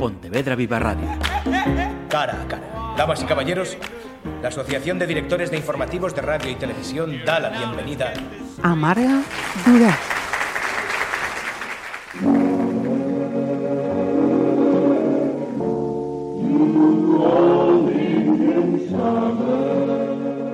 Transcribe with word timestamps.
Pontevedra 0.00 0.56
Viva 0.56 0.78
Radio. 0.78 1.06
Cara 2.08 2.40
a 2.40 2.48
cara. 2.48 2.94
Damas 2.96 3.22
y 3.22 3.26
caballeros, 3.26 3.76
la 4.40 4.48
Asociación 4.48 4.98
de 4.98 5.06
Directores 5.06 5.50
de 5.50 5.58
Informativos 5.58 6.14
de 6.14 6.22
Radio 6.22 6.50
y 6.50 6.54
Televisión 6.54 7.20
da 7.26 7.38
la 7.38 7.50
bienvenida 7.50 8.14
a 8.62 8.74
Marga 8.74 9.22
Durán. 9.66 9.94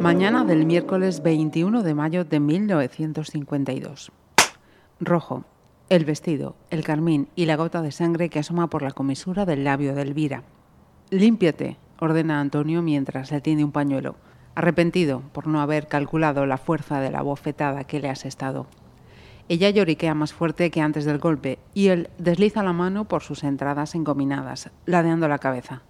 Mañana 0.00 0.44
del 0.44 0.66
miércoles 0.66 1.22
21 1.22 1.84
de 1.84 1.94
mayo 1.94 2.24
de 2.24 2.40
1952. 2.40 4.10
Rojo, 4.98 5.44
el 5.88 6.04
vestido, 6.04 6.56
el 6.70 6.82
carmín 6.82 7.28
y 7.36 7.46
la 7.46 7.54
gota 7.54 7.80
de 7.80 7.92
sangre 7.92 8.28
que 8.28 8.40
asoma 8.40 8.68
por 8.68 8.82
la 8.82 8.90
comisura 8.90 9.46
del 9.46 9.62
labio 9.62 9.94
de 9.94 10.02
Elvira. 10.02 10.42
Límpiate, 11.10 11.76
ordena 12.00 12.40
Antonio 12.40 12.82
mientras 12.82 13.30
le 13.30 13.40
tiende 13.40 13.62
un 13.62 13.70
pañuelo, 13.70 14.16
arrepentido 14.56 15.22
por 15.32 15.46
no 15.46 15.60
haber 15.60 15.86
calculado 15.86 16.44
la 16.44 16.58
fuerza 16.58 16.98
de 16.98 17.12
la 17.12 17.22
bofetada 17.22 17.84
que 17.84 18.00
le 18.00 18.08
has 18.08 18.24
estado. 18.24 18.66
Ella 19.48 19.70
lloriquea 19.70 20.14
más 20.14 20.32
fuerte 20.32 20.72
que 20.72 20.80
antes 20.80 21.04
del 21.04 21.18
golpe 21.18 21.60
y 21.72 21.86
él 21.88 22.10
desliza 22.18 22.64
la 22.64 22.72
mano 22.72 23.04
por 23.04 23.22
sus 23.22 23.44
entradas 23.44 23.94
encominadas, 23.94 24.70
ladeando 24.86 25.28
la 25.28 25.38
cabeza. 25.38 25.82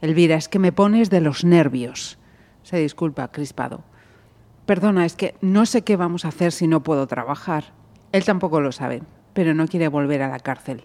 Elvira, 0.00 0.34
es 0.34 0.48
que 0.48 0.58
me 0.58 0.72
pones 0.72 1.08
de 1.08 1.20
los 1.20 1.44
nervios. 1.44 2.18
Se 2.64 2.78
disculpa, 2.78 3.28
crispado. 3.28 3.84
Perdona, 4.66 5.06
es 5.06 5.14
que 5.14 5.36
no 5.40 5.66
sé 5.66 5.82
qué 5.82 5.94
vamos 5.94 6.24
a 6.24 6.28
hacer 6.28 6.50
si 6.50 6.66
no 6.66 6.82
puedo 6.82 7.06
trabajar. 7.06 7.74
Él 8.10 8.24
tampoco 8.24 8.60
lo 8.60 8.72
sabe 8.72 9.02
pero 9.32 9.54
no 9.54 9.66
quiere 9.66 9.88
volver 9.88 10.22
a 10.22 10.28
la 10.28 10.38
cárcel. 10.38 10.84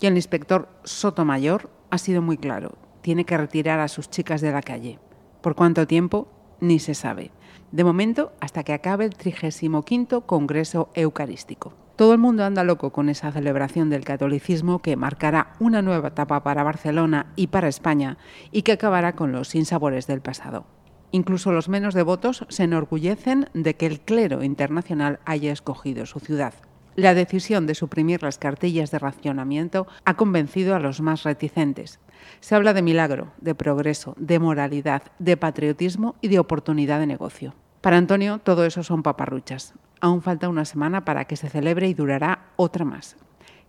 Y 0.00 0.06
el 0.06 0.16
inspector 0.16 0.68
Sotomayor 0.84 1.70
ha 1.90 1.98
sido 1.98 2.22
muy 2.22 2.36
claro, 2.36 2.78
tiene 3.02 3.24
que 3.24 3.36
retirar 3.36 3.80
a 3.80 3.88
sus 3.88 4.10
chicas 4.10 4.40
de 4.40 4.52
la 4.52 4.62
calle. 4.62 4.98
¿Por 5.40 5.54
cuánto 5.54 5.86
tiempo? 5.86 6.28
Ni 6.60 6.78
se 6.78 6.94
sabe. 6.94 7.30
De 7.72 7.84
momento, 7.84 8.32
hasta 8.40 8.64
que 8.64 8.72
acabe 8.72 9.04
el 9.04 9.14
35 9.14 10.22
Congreso 10.22 10.90
Eucarístico. 10.94 11.72
Todo 11.96 12.12
el 12.12 12.18
mundo 12.18 12.44
anda 12.44 12.64
loco 12.64 12.92
con 12.92 13.08
esa 13.10 13.30
celebración 13.30 13.90
del 13.90 14.04
catolicismo 14.04 14.80
que 14.80 14.96
marcará 14.96 15.52
una 15.60 15.82
nueva 15.82 16.08
etapa 16.08 16.42
para 16.42 16.62
Barcelona 16.62 17.32
y 17.36 17.48
para 17.48 17.68
España 17.68 18.16
y 18.50 18.62
que 18.62 18.72
acabará 18.72 19.14
con 19.14 19.32
los 19.32 19.48
sinsabores 19.48 20.06
del 20.06 20.22
pasado. 20.22 20.64
Incluso 21.12 21.52
los 21.52 21.68
menos 21.68 21.94
devotos 21.94 22.46
se 22.48 22.64
enorgullecen 22.64 23.50
de 23.52 23.74
que 23.74 23.86
el 23.86 24.00
clero 24.00 24.42
internacional 24.42 25.20
haya 25.26 25.52
escogido 25.52 26.06
su 26.06 26.20
ciudad. 26.20 26.54
La 27.00 27.14
decisión 27.14 27.66
de 27.66 27.74
suprimir 27.74 28.22
las 28.22 28.36
cartillas 28.36 28.90
de 28.90 28.98
racionamiento 28.98 29.86
ha 30.04 30.18
convencido 30.18 30.74
a 30.74 30.80
los 30.80 31.00
más 31.00 31.22
reticentes. 31.22 31.98
Se 32.40 32.54
habla 32.54 32.74
de 32.74 32.82
milagro, 32.82 33.32
de 33.40 33.54
progreso, 33.54 34.14
de 34.18 34.38
moralidad, 34.38 35.04
de 35.18 35.38
patriotismo 35.38 36.16
y 36.20 36.28
de 36.28 36.38
oportunidad 36.38 37.00
de 37.00 37.06
negocio. 37.06 37.54
Para 37.80 37.96
Antonio 37.96 38.38
todo 38.38 38.66
eso 38.66 38.82
son 38.82 39.02
paparruchas. 39.02 39.72
Aún 40.02 40.20
falta 40.20 40.50
una 40.50 40.66
semana 40.66 41.06
para 41.06 41.24
que 41.24 41.36
se 41.36 41.48
celebre 41.48 41.88
y 41.88 41.94
durará 41.94 42.50
otra 42.56 42.84
más. 42.84 43.16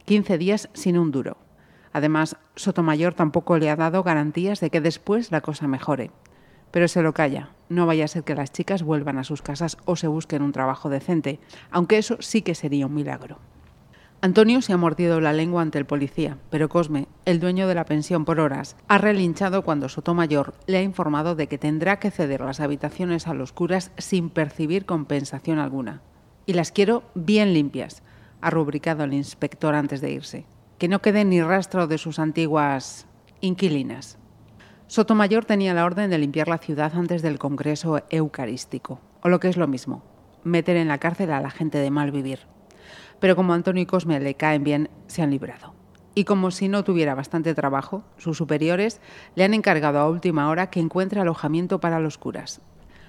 15 0.03 0.37
días 0.37 0.69
sin 0.73 0.97
un 0.97 1.11
duro. 1.11 1.37
Además, 1.93 2.35
Sotomayor 2.57 3.13
tampoco 3.13 3.57
le 3.57 3.69
ha 3.69 3.77
dado 3.77 4.03
garantías 4.03 4.59
de 4.59 4.69
que 4.69 4.81
después 4.81 5.31
la 5.31 5.39
cosa 5.39 5.69
mejore 5.69 6.11
pero 6.71 6.87
se 6.87 7.01
lo 7.01 7.13
calla. 7.13 7.49
No 7.71 7.85
vaya 7.85 8.03
a 8.03 8.09
ser 8.09 8.25
que 8.25 8.35
las 8.35 8.51
chicas 8.51 8.83
vuelvan 8.83 9.17
a 9.17 9.23
sus 9.23 9.41
casas 9.41 9.77
o 9.85 9.95
se 9.95 10.09
busquen 10.09 10.41
un 10.41 10.51
trabajo 10.51 10.89
decente, 10.89 11.39
aunque 11.69 11.97
eso 11.97 12.17
sí 12.19 12.41
que 12.41 12.53
sería 12.53 12.85
un 12.85 12.93
milagro. 12.93 13.39
Antonio 14.19 14.61
se 14.61 14.73
ha 14.73 14.77
mordido 14.77 15.21
la 15.21 15.31
lengua 15.31 15.61
ante 15.61 15.77
el 15.77 15.85
policía, 15.85 16.37
pero 16.49 16.67
Cosme, 16.67 17.07
el 17.23 17.39
dueño 17.39 17.69
de 17.69 17.75
la 17.75 17.85
pensión 17.85 18.25
por 18.25 18.41
horas, 18.41 18.75
ha 18.89 18.97
relinchado 18.97 19.63
cuando 19.63 19.87
Sotomayor 19.87 20.53
le 20.67 20.79
ha 20.79 20.81
informado 20.81 21.33
de 21.33 21.47
que 21.47 21.57
tendrá 21.57 21.97
que 21.97 22.11
ceder 22.11 22.41
las 22.41 22.59
habitaciones 22.59 23.25
a 23.27 23.33
los 23.33 23.53
curas 23.53 23.91
sin 23.97 24.29
percibir 24.29 24.85
compensación 24.85 25.57
alguna. 25.57 26.01
Y 26.45 26.51
las 26.51 26.73
quiero 26.73 27.03
bien 27.15 27.53
limpias, 27.53 28.03
ha 28.41 28.49
rubricado 28.49 29.05
el 29.05 29.13
inspector 29.13 29.75
antes 29.75 30.01
de 30.01 30.11
irse. 30.11 30.45
Que 30.77 30.89
no 30.89 31.01
quede 31.01 31.23
ni 31.23 31.41
rastro 31.41 31.87
de 31.87 31.97
sus 31.97 32.19
antiguas 32.19 33.07
inquilinas. 33.39 34.17
Sotomayor 34.91 35.45
tenía 35.45 35.73
la 35.73 35.85
orden 35.85 36.09
de 36.09 36.17
limpiar 36.17 36.49
la 36.49 36.57
ciudad 36.57 36.91
antes 36.93 37.21
del 37.21 37.39
Congreso 37.39 38.01
Eucarístico, 38.09 38.99
o 39.23 39.29
lo 39.29 39.39
que 39.39 39.47
es 39.47 39.55
lo 39.55 39.65
mismo, 39.65 40.03
meter 40.43 40.75
en 40.75 40.89
la 40.89 40.97
cárcel 40.97 41.31
a 41.31 41.39
la 41.39 41.49
gente 41.49 41.77
de 41.77 41.89
mal 41.89 42.11
vivir. 42.11 42.39
Pero 43.21 43.37
como 43.37 43.53
Antonio 43.53 43.81
y 43.81 43.85
Cosme 43.85 44.19
le 44.19 44.35
caen 44.35 44.65
bien, 44.65 44.89
se 45.07 45.21
han 45.21 45.31
librado. 45.31 45.73
Y 46.13 46.25
como 46.25 46.51
si 46.51 46.67
no 46.67 46.83
tuviera 46.83 47.15
bastante 47.15 47.55
trabajo, 47.55 48.03
sus 48.17 48.35
superiores 48.35 48.99
le 49.35 49.45
han 49.45 49.53
encargado 49.53 49.97
a 49.97 50.09
última 50.09 50.49
hora 50.49 50.69
que 50.69 50.81
encuentre 50.81 51.21
alojamiento 51.21 51.79
para 51.79 52.01
los 52.01 52.17
curas. 52.17 52.59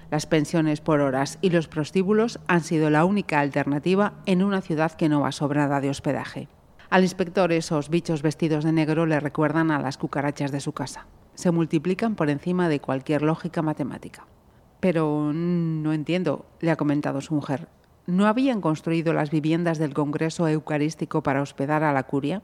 Las 0.09 0.25
pensiones 0.25 0.79
por 0.79 1.01
horas 1.01 1.37
y 1.41 1.49
los 1.49 1.67
prostíbulos 1.67 2.39
han 2.47 2.61
sido 2.61 2.91
la 2.91 3.03
única 3.03 3.41
alternativa 3.41 4.13
en 4.25 4.41
una 4.41 4.61
ciudad 4.61 4.93
que 4.93 5.09
no 5.09 5.19
va 5.19 5.33
sobrada 5.33 5.81
de 5.81 5.89
hospedaje. 5.89 6.47
Al 6.89 7.03
inspector 7.03 7.51
esos 7.51 7.89
bichos 7.89 8.21
vestidos 8.21 8.63
de 8.63 8.71
negro 8.71 9.05
le 9.05 9.19
recuerdan 9.19 9.69
a 9.69 9.81
las 9.81 9.97
cucarachas 9.97 10.53
de 10.53 10.61
su 10.61 10.71
casa 10.71 11.07
se 11.35 11.51
multiplican 11.51 12.15
por 12.15 12.29
encima 12.29 12.69
de 12.69 12.79
cualquier 12.79 13.21
lógica 13.21 13.61
matemática. 13.61 14.25
Pero 14.79 15.31
no 15.33 15.93
entiendo, 15.93 16.45
le 16.59 16.71
ha 16.71 16.75
comentado 16.75 17.21
su 17.21 17.33
mujer. 17.33 17.67
¿No 18.05 18.27
habían 18.27 18.59
construido 18.59 19.13
las 19.13 19.31
viviendas 19.31 19.77
del 19.77 19.93
Congreso 19.93 20.47
Eucarístico 20.47 21.23
para 21.23 21.41
hospedar 21.41 21.83
a 21.83 21.93
la 21.93 22.03
curia? 22.03 22.41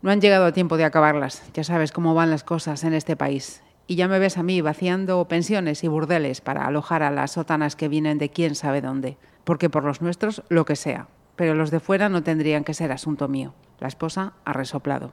No 0.00 0.10
han 0.10 0.20
llegado 0.20 0.46
a 0.46 0.52
tiempo 0.52 0.76
de 0.76 0.84
acabarlas. 0.84 1.42
Ya 1.54 1.64
sabes 1.64 1.90
cómo 1.90 2.14
van 2.14 2.30
las 2.30 2.44
cosas 2.44 2.84
en 2.84 2.92
este 2.92 3.16
país. 3.16 3.62
Y 3.88 3.96
ya 3.96 4.06
me 4.06 4.20
ves 4.20 4.38
a 4.38 4.44
mí 4.44 4.60
vaciando 4.60 5.26
pensiones 5.26 5.82
y 5.82 5.88
burdeles 5.88 6.40
para 6.40 6.66
alojar 6.66 7.02
a 7.02 7.10
las 7.10 7.32
sótanas 7.32 7.74
que 7.74 7.88
vienen 7.88 8.18
de 8.18 8.28
quién 8.28 8.54
sabe 8.54 8.80
dónde. 8.80 9.16
Porque 9.44 9.68
por 9.68 9.84
los 9.84 10.00
nuestros, 10.00 10.44
lo 10.48 10.64
que 10.64 10.76
sea. 10.76 11.08
Pero 11.34 11.54
los 11.54 11.70
de 11.70 11.80
fuera 11.80 12.08
no 12.08 12.22
tendrían 12.22 12.62
que 12.62 12.74
ser 12.74 12.92
asunto 12.92 13.26
mío. 13.26 13.54
La 13.80 13.88
esposa 13.88 14.34
ha 14.44 14.52
resoplado. 14.52 15.10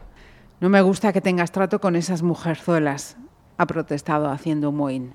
No 0.61 0.67
me 0.67 0.81
gusta 0.81 1.13
que 1.13 1.21
tengas 1.21 1.53
trato 1.53 1.79
con 1.79 1.95
esas 1.95 2.21
mujerzuelas, 2.21 3.15
ha 3.57 3.65
protestado 3.65 4.29
haciendo 4.29 4.71
un 4.71 4.75
mohín. 4.75 5.13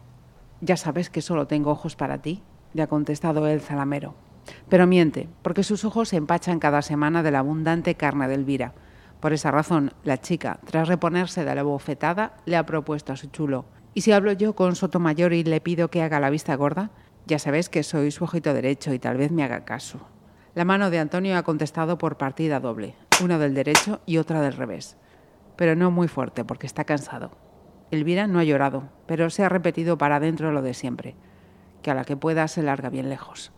Ya 0.63 0.79
sabes 0.79 1.11
que 1.11 1.21
solo 1.21 1.47
tengo 1.47 1.71
ojos 1.71 1.97
para 1.97 2.23
ti, 2.23 2.43
le 2.73 2.81
ha 2.81 2.87
contestado 2.87 3.47
el 3.47 3.61
zalamero. 3.61 4.15
Pero 4.71 4.87
miente, 4.87 5.29
porque 5.43 5.63
sus 5.63 5.85
ojos 5.85 6.09
se 6.09 6.17
empachan 6.17 6.61
cada 6.61 6.81
semana 6.81 7.23
de 7.23 7.31
la 7.31 7.41
abundante 7.41 7.95
carne 7.95 8.27
de 8.27 8.37
Elvira. 8.37 8.73
Por 9.21 9.35
esa 9.35 9.51
razón, 9.51 9.93
la 10.03 10.19
chica, 10.19 10.61
tras 10.65 10.89
reponerse 10.89 11.45
de 11.45 11.55
la 11.55 11.63
bofetada, 11.63 12.37
le 12.47 12.57
ha 12.57 12.65
propuesto 12.65 13.13
a 13.13 13.17
su 13.17 13.27
chulo. 13.27 13.67
¿Y 13.93 14.01
si 14.01 14.13
hablo 14.13 14.33
yo 14.33 14.55
con 14.55 14.75
Sotomayor 14.75 15.35
y 15.35 15.45
le 15.45 15.61
pido 15.61 15.91
que 15.91 16.01
haga 16.01 16.21
la 16.21 16.31
vista 16.31 16.55
gorda? 16.55 16.91
Ya 17.27 17.39
sabes 17.39 17.69
que 17.69 17.83
soy 17.83 18.13
su 18.13 18.25
ojito 18.25 18.55
derecho 18.55 18.95
y 18.95 18.99
tal 18.99 19.19
vez 19.19 19.31
me 19.31 19.45
haga 19.45 19.67
caso. 19.67 20.01
La 20.55 20.65
mano 20.65 20.89
de 20.89 21.01
Antonio 21.01 21.37
ha 21.37 21.43
contestado 21.43 21.99
por 21.99 22.17
partida 22.17 22.61
doble, 22.61 22.95
una 23.23 23.39
del 23.39 23.53
derecho 23.53 24.01
y 24.07 24.17
otra 24.17 24.41
del 24.41 24.55
revés 24.55 24.97
pero 25.57 25.77
no 25.77 25.91
muy 25.91 26.09
fuerte 26.09 26.45
porque 26.45 26.67
está 26.67 26.85
cansado. 26.85 27.31
Elvira 27.91 28.27
no 28.27 28.39
ha 28.39 28.45
llorado, 28.45 28.89
pero 29.07 29.31
se 29.31 29.45
ha 29.45 29.49
repetido 29.49 29.99
para 29.99 30.17
adentro 30.17 30.53
lo 30.53 30.63
de 30.63 30.75
siempre, 30.75 31.15
que 31.83 31.91
a 31.91 31.95
la 31.95 32.05
que 32.05 32.17
pueda 32.17 32.49
se 32.49 32.63
larga 32.63 32.89
bien 32.91 33.09
lejos. 33.09 33.53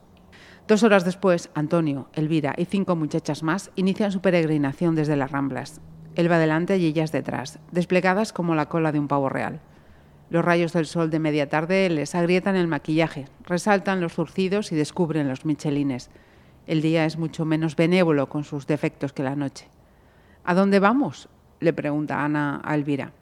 Dos 0.69 0.83
horas 0.83 1.05
después, 1.05 1.49
Antonio, 1.55 2.09
Elvira 2.13 2.55
y 2.57 2.65
cinco 2.65 2.97
muchachas 2.97 3.43
más 3.43 3.71
inician 3.77 4.11
su 4.11 4.21
peregrinación 4.21 4.97
desde 4.97 5.17
las 5.17 5.31
Ramblas. 5.31 5.81
Él 6.17 6.31
va 6.31 6.39
delante 6.39 6.77
y 6.79 6.87
ellas 6.87 7.13
detrás, 7.13 7.61
desplegadas 7.71 8.33
como 8.33 8.55
la 8.55 8.69
cola 8.69 8.91
de 8.91 8.99
un 8.99 9.07
pavo 9.07 9.29
real. 9.29 9.61
Los 10.29 10.45
rayos 10.45 10.73
del 10.73 10.87
sol 10.87 11.09
de 11.09 11.21
media 11.21 11.49
tarde 11.49 11.89
les 11.89 12.17
agrietan 12.17 12.57
el 12.57 12.67
maquillaje, 12.67 13.27
resaltan 13.45 14.01
los 14.01 14.15
zurcidos 14.15 14.73
y 14.73 14.75
descubren 14.75 15.29
los 15.29 15.45
michelines. 15.45 16.11
El 16.67 16.83
día 16.83 17.05
es 17.05 17.17
mucho 17.17 17.45
menos 17.45 17.77
benévolo 17.77 18.29
con 18.29 18.43
sus 18.43 18.67
defectos 18.67 19.13
que 19.13 19.23
la 19.23 19.37
noche. 19.37 19.69
¿A 20.43 20.55
dónde 20.55 20.81
vamos? 20.81 21.29
Le 21.61 21.73
pregunta 21.73 22.25
Ana 22.25 22.61
a 22.65 22.75
Elvira. 22.75 23.13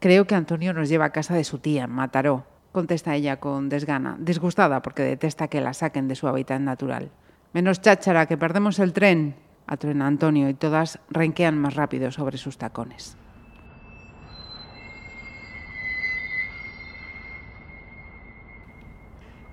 Creo 0.00 0.26
que 0.26 0.34
Antonio 0.34 0.72
nos 0.72 0.88
lleva 0.88 1.06
a 1.06 1.12
casa 1.12 1.34
de 1.34 1.44
su 1.44 1.58
tía, 1.58 1.86
Mataró, 1.86 2.44
contesta 2.72 3.14
ella 3.14 3.40
con 3.40 3.68
desgana, 3.68 4.16
disgustada 4.18 4.82
porque 4.82 5.02
detesta 5.02 5.48
que 5.48 5.60
la 5.60 5.72
saquen 5.72 6.08
de 6.08 6.14
su 6.14 6.28
hábitat 6.28 6.60
natural. 6.60 7.10
Menos 7.52 7.80
cháchara, 7.80 8.26
que 8.26 8.36
perdemos 8.36 8.78
el 8.78 8.92
tren, 8.92 9.34
atruena 9.66 10.06
Antonio 10.06 10.48
y 10.48 10.54
todas 10.54 10.98
renquean 11.08 11.58
más 11.58 11.74
rápido 11.74 12.10
sobre 12.10 12.36
sus 12.36 12.58
tacones. 12.58 13.16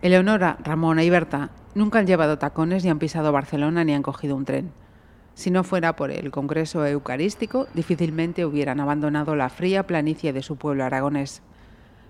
Eleonora, 0.01 0.57
Ramona 0.61 1.01
y 1.05 1.09
Berta 1.09 1.51
nunca 1.75 1.99
han 1.99 2.07
llevado 2.07 2.37
tacones 2.37 2.83
ni 2.83 2.89
han 2.89 2.99
pisado 2.99 3.31
Barcelona 3.31 3.85
ni 3.85 3.93
han 3.93 4.03
cogido 4.03 4.35
un 4.35 4.43
tren. 4.43 4.73
Si 5.35 5.49
no 5.49 5.63
fuera 5.63 5.95
por 5.95 6.11
el 6.11 6.29
Congreso 6.31 6.85
Eucarístico, 6.85 7.67
difícilmente 7.73 8.45
hubieran 8.45 8.79
abandonado 8.79 9.35
la 9.35 9.49
fría 9.49 9.87
planicie 9.87 10.31
de 10.31 10.43
su 10.43 10.57
pueblo 10.57 10.83
aragonés. 10.83 11.41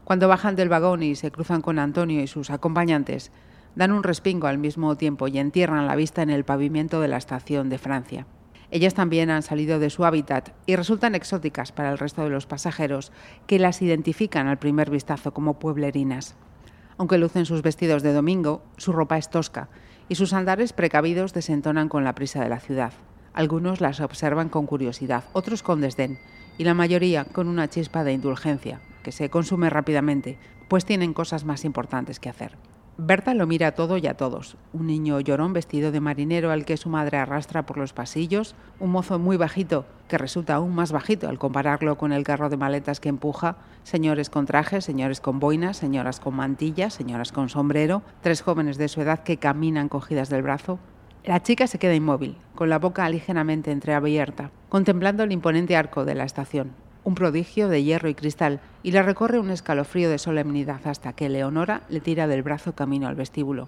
Cuando 0.04 0.28
bajan 0.28 0.58
del 0.58 0.68
vagón 0.68 1.04
y 1.04 1.16
se 1.16 1.32
cruzan 1.32 1.62
con 1.62 1.80
Antonio 1.80 2.22
y 2.22 2.28
sus 2.28 2.50
acompañantes, 2.50 3.32
dan 3.76 3.92
un 3.92 4.04
respingo 4.04 4.48
al 4.48 4.58
mismo 4.58 4.98
tiempo 4.98 5.28
y 5.28 5.40
entierran 5.40 5.88
la 5.88 5.96
vista 5.96 6.22
en 6.22 6.30
el 6.30 6.44
pavimento 6.44 7.00
de 7.00 7.08
la 7.08 7.18
estación 7.18 7.70
de 7.70 7.78
Francia. 7.78 8.28
Ellas 8.70 8.94
también 8.94 9.30
han 9.30 9.44
salido 9.44 9.80
de 9.80 9.90
su 9.90 10.04
hábitat 10.04 10.50
y 10.66 10.76
resultan 10.76 11.16
exóticas 11.16 11.72
para 11.72 11.92
el 11.92 11.98
resto 11.98 12.24
de 12.24 12.30
los 12.30 12.46
pasajeros, 12.46 13.12
que 13.48 13.60
las 13.60 13.82
identifican 13.82 14.48
al 14.48 14.58
primer 14.58 14.90
vistazo 14.90 15.34
como 15.34 15.60
pueblerinas. 15.60 16.36
Aunque 16.98 17.18
lucen 17.18 17.46
sus 17.46 17.62
vestidos 17.62 18.04
de 18.04 18.14
domingo, 18.14 18.64
su 18.78 18.92
ropa 18.92 19.18
es 19.18 19.30
tosca 19.30 19.70
y 20.10 20.16
sus 20.16 20.34
andares 20.34 20.74
precavidos 20.74 21.34
desentonan 21.34 21.88
con 21.88 22.04
la 22.04 22.16
prisa 22.16 22.44
de 22.44 22.50
la 22.50 22.60
ciudad. 22.60 22.94
Algunos 23.34 23.82
las 23.82 24.00
observan 24.00 24.50
con 24.50 24.68
curiosidad, 24.68 25.24
otros 25.34 25.64
con 25.64 25.82
desdén 25.82 26.20
y 26.58 26.64
la 26.64 26.76
mayoría 26.76 27.26
con 27.26 27.48
una 27.48 27.68
chispa 27.68 28.04
de 28.04 28.14
indulgencia, 28.14 28.80
que 29.02 29.12
se 29.12 29.30
consume 29.30 29.70
rápidamente, 29.70 30.38
pues 30.68 30.86
tienen 30.86 31.14
cosas 31.14 31.44
más 31.44 31.66
importantes 31.66 32.20
que 32.20 32.30
hacer. 32.30 32.58
Berta 32.98 33.34
lo 33.34 33.48
mira 33.48 33.70
a 33.70 33.72
todo 33.72 33.98
y 33.98 34.06
a 34.06 34.14
todos. 34.14 34.56
Un 34.72 34.86
niño 34.86 35.20
llorón 35.20 35.52
vestido 35.52 35.92
de 35.92 36.00
marinero 36.00 36.52
al 36.52 36.64
que 36.64 36.78
su 36.78 36.90
madre 36.90 37.18
arrastra 37.18 37.66
por 37.66 37.80
los 37.80 37.92
pasillos, 37.92 38.54
un 38.80 38.92
mozo 38.92 39.18
muy 39.18 39.36
bajito 39.36 39.86
que 40.08 40.20
resulta 40.20 40.54
aún 40.54 40.76
más 40.76 40.92
bajito 40.92 41.28
al 41.28 41.40
compararlo 41.40 41.98
con 41.98 42.12
el 42.12 42.24
carro 42.24 42.50
de 42.50 42.58
maletas 42.58 43.00
que 43.00 43.10
empuja, 43.10 43.58
señores 43.84 44.30
con 44.30 44.46
trajes, 44.46 44.86
señores 44.86 45.22
con 45.22 45.40
boinas, 45.40 45.78
señoras 45.78 46.20
con 46.20 46.36
mantillas, 46.36 46.94
señoras 46.94 47.32
con 47.32 47.50
sombrero, 47.50 48.04
tres 48.22 48.44
jóvenes 48.44 48.78
de 48.78 48.88
su 48.88 49.02
edad 49.02 49.24
que 49.24 49.38
caminan 49.38 49.90
cogidas 49.90 50.30
del 50.30 50.44
brazo. 50.44 50.78
La 51.26 51.42
chica 51.42 51.68
se 51.68 51.80
queda 51.80 51.96
inmóvil, 51.96 52.38
con 52.56 52.70
la 52.70 52.80
boca 52.80 53.08
ligeramente 53.10 53.72
entreabierta, 53.72 54.52
contemplando 54.70 55.24
el 55.24 55.32
imponente 55.32 55.76
arco 55.76 56.06
de 56.06 56.16
la 56.16 56.26
estación 56.26 56.74
un 57.04 57.16
prodigio 57.16 57.68
de 57.68 57.84
hierro 57.84 58.10
y 58.10 58.16
cristal, 58.16 58.62
y 58.82 58.92
le 58.92 59.04
recorre 59.04 59.40
un 59.40 59.50
escalofrío 59.50 60.10
de 60.10 60.18
solemnidad 60.18 60.86
hasta 60.86 61.14
que 61.14 61.30
Leonora 61.30 61.82
le 61.90 62.00
tira 62.00 62.28
del 62.28 62.44
brazo 62.44 62.74
camino 62.74 63.08
al 63.08 63.16
vestíbulo. 63.16 63.68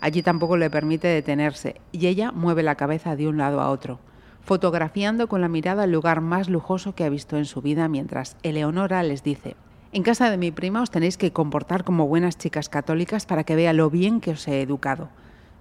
Allí 0.00 0.22
tampoco 0.22 0.56
le 0.56 0.70
permite 0.70 1.08
detenerse, 1.08 1.80
y 1.92 2.06
ella 2.06 2.32
mueve 2.32 2.62
la 2.62 2.76
cabeza 2.76 3.16
de 3.16 3.28
un 3.28 3.38
lado 3.38 3.60
a 3.60 3.70
otro, 3.70 3.98
fotografiando 4.42 5.28
con 5.28 5.40
la 5.40 5.48
mirada 5.48 5.84
el 5.84 5.92
lugar 5.92 6.20
más 6.20 6.48
lujoso 6.48 6.94
que 6.94 7.04
ha 7.04 7.08
visto 7.08 7.36
en 7.36 7.44
su 7.44 7.62
vida, 7.62 7.88
mientras 7.88 8.36
Eleonora 8.42 9.02
les 9.02 9.22
dice, 9.22 9.56
en 9.92 10.02
casa 10.02 10.30
de 10.30 10.36
mi 10.36 10.50
prima 10.50 10.82
os 10.82 10.90
tenéis 10.90 11.16
que 11.16 11.32
comportar 11.32 11.82
como 11.82 12.06
buenas 12.06 12.38
chicas 12.38 12.68
católicas 12.68 13.26
para 13.26 13.44
que 13.44 13.56
vea 13.56 13.72
lo 13.72 13.90
bien 13.90 14.20
que 14.20 14.32
os 14.32 14.46
he 14.46 14.60
educado. 14.60 15.08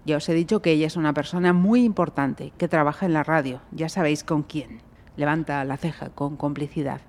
Ya 0.06 0.18
os 0.18 0.30
he 0.30 0.34
dicho 0.34 0.62
que 0.62 0.72
ella 0.72 0.88
es 0.88 0.98
una 0.98 1.14
persona 1.14 1.52
muy 1.54 1.84
importante, 1.84 2.54
que 2.58 2.68
trabaja 2.68 3.06
en 3.06 3.14
la 3.14 3.24
radio, 3.24 3.62
ya 3.72 3.90
sabéis 3.90 4.24
con 4.24 4.44
quién. 4.44 4.82
Levanta 5.18 5.64
la 5.66 5.78
ceja 5.78 6.10
con 6.10 6.38
complicidad 6.38 7.02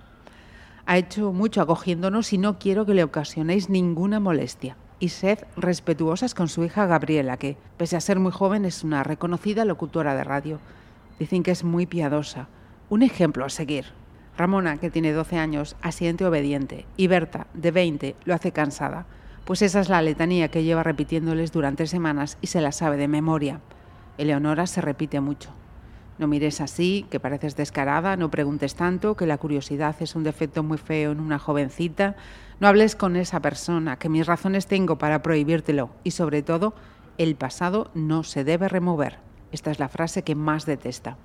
ha 0.87 0.99
hecho 0.99 1.33
mucho 1.33 1.61
acogiéndonos 1.61 2.33
y 2.33 2.39
no 2.39 2.59
quiero 2.59 2.87
que 2.87 2.95
le 2.95 3.05
ocasionéis 3.05 3.69
ninguna 3.69 4.21
molestia. 4.21 4.77
Y 4.99 5.11
sed 5.11 5.41
respetuosas 5.57 6.35
con 6.35 6.49
su 6.49 6.65
hija 6.65 6.87
Gabriela, 6.87 7.37
que, 7.37 7.59
pese 7.77 7.97
a 7.97 8.01
ser 8.01 8.19
muy 8.19 8.33
joven, 8.33 8.65
es 8.65 8.83
una 8.83 9.03
reconocida 9.03 9.65
locutora 9.65 10.15
de 10.15 10.25
radio. 10.25 10.59
Dicen 11.19 11.43
que 11.43 11.51
es 11.51 11.65
muy 11.65 11.85
piadosa. 11.87 12.49
Un 12.89 13.03
ejemplo 13.03 13.45
a 13.45 13.51
seguir. 13.51 13.87
Ramona, 14.39 14.79
que 14.79 14.91
tiene 14.91 15.13
12 15.13 15.39
años, 15.39 15.77
asiente 15.83 16.25
obediente. 16.25 16.87
Y 16.97 17.09
Berta, 17.09 17.49
de 17.53 17.73
20, 17.73 18.17
lo 18.25 18.35
hace 18.35 18.53
cansada. 18.53 19.07
Pues 19.47 19.63
esa 19.63 19.79
es 19.79 19.89
la 19.89 20.03
letanía 20.03 20.49
que 20.49 20.65
lleva 20.65 20.83
repitiéndoles 20.83 21.53
durante 21.53 21.87
semanas 21.87 22.37
y 22.41 22.49
se 22.49 22.61
la 22.61 22.73
sabe 22.73 22.97
de 22.97 23.07
memoria. 23.07 23.61
Eleonora 24.19 24.67
se 24.67 24.81
repite 24.81 25.21
mucho. 25.21 25.51
No 26.19 26.27
mires 26.27 26.61
así, 26.61 27.07
que 27.11 27.21
pareces 27.21 27.55
descarada, 27.55 28.17
no 28.17 28.29
preguntes 28.29 28.75
tanto, 28.75 29.15
que 29.15 29.25
la 29.25 29.39
curiosidad 29.39 29.95
es 30.01 30.17
un 30.17 30.25
defecto 30.25 30.65
muy 30.65 30.79
feo 30.79 31.13
en 31.13 31.21
una 31.21 31.39
jovencita. 31.39 32.17
No 32.59 32.67
hables 32.67 32.97
con 32.97 33.15
esa 33.15 33.39
persona, 33.39 34.01
que 34.01 34.09
mis 34.09 34.27
razones 34.27 34.67
tengo 34.67 34.99
para 34.99 35.23
prohibírtelo. 35.23 35.91
Y 36.03 36.11
sobre 36.11 36.43
todo, 36.43 36.75
el 37.17 37.37
pasado 37.37 37.93
no 37.95 38.25
se 38.25 38.43
debe 38.43 38.69
remover. 38.69 39.19
Esta 39.53 39.71
es 39.71 39.79
la 39.79 39.89
frase 39.89 40.23
que 40.23 40.35
más 40.35 40.67
detesta. 40.67 41.19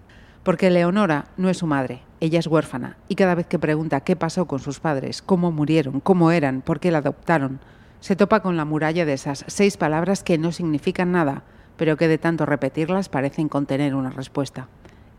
Porque 0.43 0.69
Leonora 0.69 1.25
no 1.37 1.49
es 1.49 1.57
su 1.57 1.65
madre, 1.65 2.03
ella 2.19 2.37
es 2.37 2.45
huérfana, 2.45 2.97
y 3.07 3.15
cada 3.15 3.33
vez 3.33 3.47
que 3.47 3.57
pregunta 3.57 4.01
qué 4.01 4.15
pasó 4.15 4.45
con 4.45 4.59
sus 4.59 4.79
padres, 4.79 5.23
cómo 5.23 5.51
murieron, 5.51 6.01
cómo 6.01 6.31
eran, 6.31 6.61
por 6.61 6.79
qué 6.79 6.91
la 6.91 6.99
adoptaron, 6.99 7.59
se 8.01 8.15
topa 8.15 8.41
con 8.41 8.57
la 8.57 8.65
muralla 8.65 9.05
de 9.05 9.13
esas 9.13 9.45
seis 9.47 9.77
palabras 9.77 10.23
que 10.23 10.39
no 10.39 10.51
significan 10.51 11.11
nada, 11.11 11.43
pero 11.77 11.97
que 11.97 12.07
de 12.07 12.17
tanto 12.17 12.45
repetirlas 12.45 13.09
parecen 13.09 13.47
contener 13.47 13.95
una 13.95 14.09
respuesta. 14.09 14.67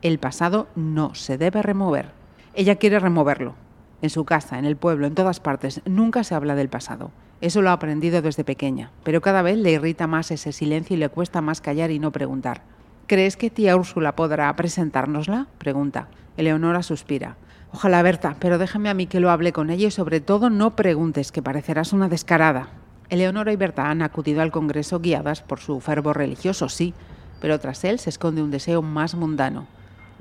El 0.03 0.19
pasado 0.19 0.67
no 0.75 1.15
se 1.15 1.39
debe 1.39 1.63
remover. 1.63 2.11
Ella 2.55 2.77
quiere 2.77 2.99
removerlo. 2.99 3.55
En 4.03 4.11
su 4.11 4.25
casa, 4.25 4.59
en 4.59 4.65
el 4.65 4.77
pueblo, 4.77 5.07
en 5.07 5.15
todas 5.15 5.39
partes, 5.39 5.81
nunca 5.85 6.25
se 6.25 6.35
habla 6.35 6.57
del 6.57 6.69
pasado. 6.69 7.13
Eso 7.41 7.63
lo 7.63 7.71
ha 7.71 7.75
aprendido 7.75 8.21
desde 8.21 8.43
pequeña, 8.43 8.91
pero 9.05 9.21
cada 9.21 9.43
vez 9.43 9.57
le 9.59 9.71
irrita 9.71 10.09
más 10.09 10.33
ese 10.33 10.51
silencio 10.51 10.97
y 10.97 10.99
le 10.99 11.09
cuesta 11.09 11.41
más 11.41 11.61
callar 11.61 11.93
y 11.93 12.01
no 12.01 12.11
preguntar. 12.11 12.63
¿Crees 13.07 13.37
que 13.37 13.51
tía 13.51 13.77
Úrsula 13.77 14.17
podrá 14.17 14.55
presentárnosla? 14.57 15.47
pregunta. 15.59 16.09
Eleonora 16.37 16.83
suspira. 16.83 17.37
Ojalá, 17.73 18.03
Berta, 18.03 18.37
pero 18.39 18.59
déjame 18.59 18.91
a 18.91 18.95
mí 18.95 19.07
que 19.07 19.21
lo 19.21 19.31
hable 19.31 19.53
con 19.53 19.71
ella 19.71 19.89
y 19.89 19.91
sobre 19.91 20.21
todo 20.21 20.51
no 20.51 20.77
preguntes, 20.77 21.33
que 21.33 21.43
parecerás 21.43 21.93
una 21.93 22.09
descarada. 22.09 22.69
Eleonora 23.09 23.53
y 23.53 23.57
Berta 23.57 23.91
han 23.91 24.03
acudido 24.03 24.43
al 24.43 24.53
Congreso 24.53 25.01
guiadas 25.01 25.43
por 25.43 25.61
su 25.61 25.81
fervor 25.81 26.19
religioso, 26.19 26.69
sí, 26.69 26.95
pero 27.41 27.59
tras 27.59 27.85
él 27.85 27.99
se 27.99 28.11
esconde 28.11 28.43
un 28.43 28.51
deseo 28.51 28.83
más 28.83 29.15
mundano 29.15 29.67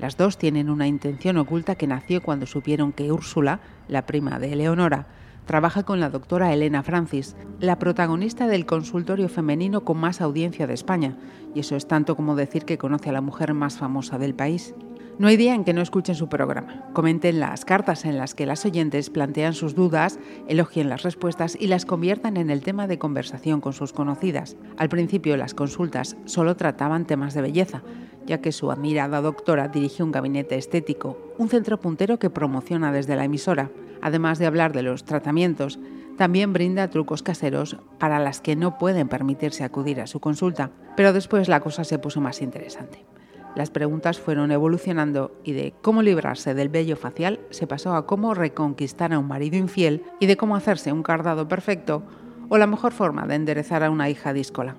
las 0.02 0.16
dos 0.16 0.36
tienen 0.36 0.68
una 0.68 0.88
intención 0.88 1.36
oculta 1.36 1.76
que 1.76 1.86
nació 1.86 2.24
cuando 2.24 2.44
supieron 2.44 2.92
que 2.92 3.12
Úrsula, 3.12 3.60
la 3.86 4.04
prima 4.04 4.40
de 4.40 4.52
Eleonora, 4.52 5.06
trabaja 5.46 5.84
con 5.84 6.00
la 6.00 6.10
doctora 6.10 6.52
Elena 6.52 6.82
Francis, 6.82 7.36
la 7.60 7.78
protagonista 7.78 8.48
del 8.48 8.66
consultorio 8.66 9.28
femenino 9.28 9.84
con 9.84 9.98
más 9.98 10.20
audiencia 10.20 10.66
de 10.66 10.74
España, 10.74 11.16
y 11.54 11.60
eso 11.60 11.76
es 11.76 11.86
tanto 11.86 12.16
como 12.16 12.34
decir 12.34 12.64
que 12.64 12.78
conoce 12.78 13.10
a 13.10 13.12
la 13.12 13.20
mujer 13.20 13.54
más 13.54 13.76
famosa 13.76 14.18
del 14.18 14.34
país. 14.34 14.74
No 15.18 15.28
hay 15.28 15.36
día 15.36 15.54
en 15.54 15.64
que 15.64 15.74
no 15.74 15.82
escuchen 15.82 16.14
su 16.14 16.28
programa. 16.28 16.86
Comenten 16.94 17.38
las 17.38 17.64
cartas 17.64 18.06
en 18.06 18.16
las 18.16 18.34
que 18.34 18.46
las 18.46 18.64
oyentes 18.64 19.10
plantean 19.10 19.52
sus 19.52 19.74
dudas, 19.74 20.18
elogien 20.48 20.88
las 20.88 21.02
respuestas 21.02 21.56
y 21.60 21.66
las 21.66 21.84
conviertan 21.84 22.38
en 22.38 22.48
el 22.50 22.62
tema 22.62 22.86
de 22.86 22.98
conversación 22.98 23.60
con 23.60 23.74
sus 23.74 23.92
conocidas. 23.92 24.56
Al 24.78 24.88
principio 24.88 25.36
las 25.36 25.54
consultas 25.54 26.16
solo 26.24 26.56
trataban 26.56 27.06
temas 27.06 27.34
de 27.34 27.42
belleza, 27.42 27.82
ya 28.26 28.40
que 28.40 28.52
su 28.52 28.70
admirada 28.70 29.20
doctora 29.20 29.68
dirige 29.68 30.02
un 30.02 30.12
gabinete 30.12 30.56
estético, 30.56 31.18
un 31.36 31.50
centro 31.50 31.78
puntero 31.78 32.18
que 32.18 32.30
promociona 32.30 32.90
desde 32.90 33.14
la 33.14 33.24
emisora. 33.24 33.70
Además 34.00 34.38
de 34.38 34.46
hablar 34.46 34.72
de 34.72 34.82
los 34.82 35.04
tratamientos, 35.04 35.78
también 36.16 36.52
brinda 36.52 36.88
trucos 36.88 37.22
caseros 37.22 37.76
para 37.98 38.18
las 38.18 38.40
que 38.40 38.56
no 38.56 38.78
pueden 38.78 39.08
permitirse 39.08 39.62
acudir 39.62 40.00
a 40.00 40.06
su 40.06 40.20
consulta. 40.20 40.70
Pero 40.96 41.12
después 41.12 41.48
la 41.48 41.60
cosa 41.60 41.84
se 41.84 41.98
puso 41.98 42.20
más 42.20 42.42
interesante. 42.42 43.11
Las 43.54 43.70
preguntas 43.70 44.18
fueron 44.18 44.50
evolucionando 44.50 45.32
y 45.44 45.52
de 45.52 45.74
cómo 45.82 46.02
librarse 46.02 46.54
del 46.54 46.70
vello 46.70 46.96
facial 46.96 47.40
se 47.50 47.66
pasó 47.66 47.94
a 47.94 48.06
cómo 48.06 48.32
reconquistar 48.32 49.12
a 49.12 49.18
un 49.18 49.28
marido 49.28 49.56
infiel 49.56 50.04
y 50.20 50.26
de 50.26 50.36
cómo 50.36 50.56
hacerse 50.56 50.92
un 50.92 51.02
cardado 51.02 51.48
perfecto 51.48 52.02
o 52.48 52.56
la 52.56 52.66
mejor 52.66 52.92
forma 52.92 53.26
de 53.26 53.34
enderezar 53.34 53.82
a 53.82 53.90
una 53.90 54.08
hija 54.08 54.32
díscola. 54.32 54.76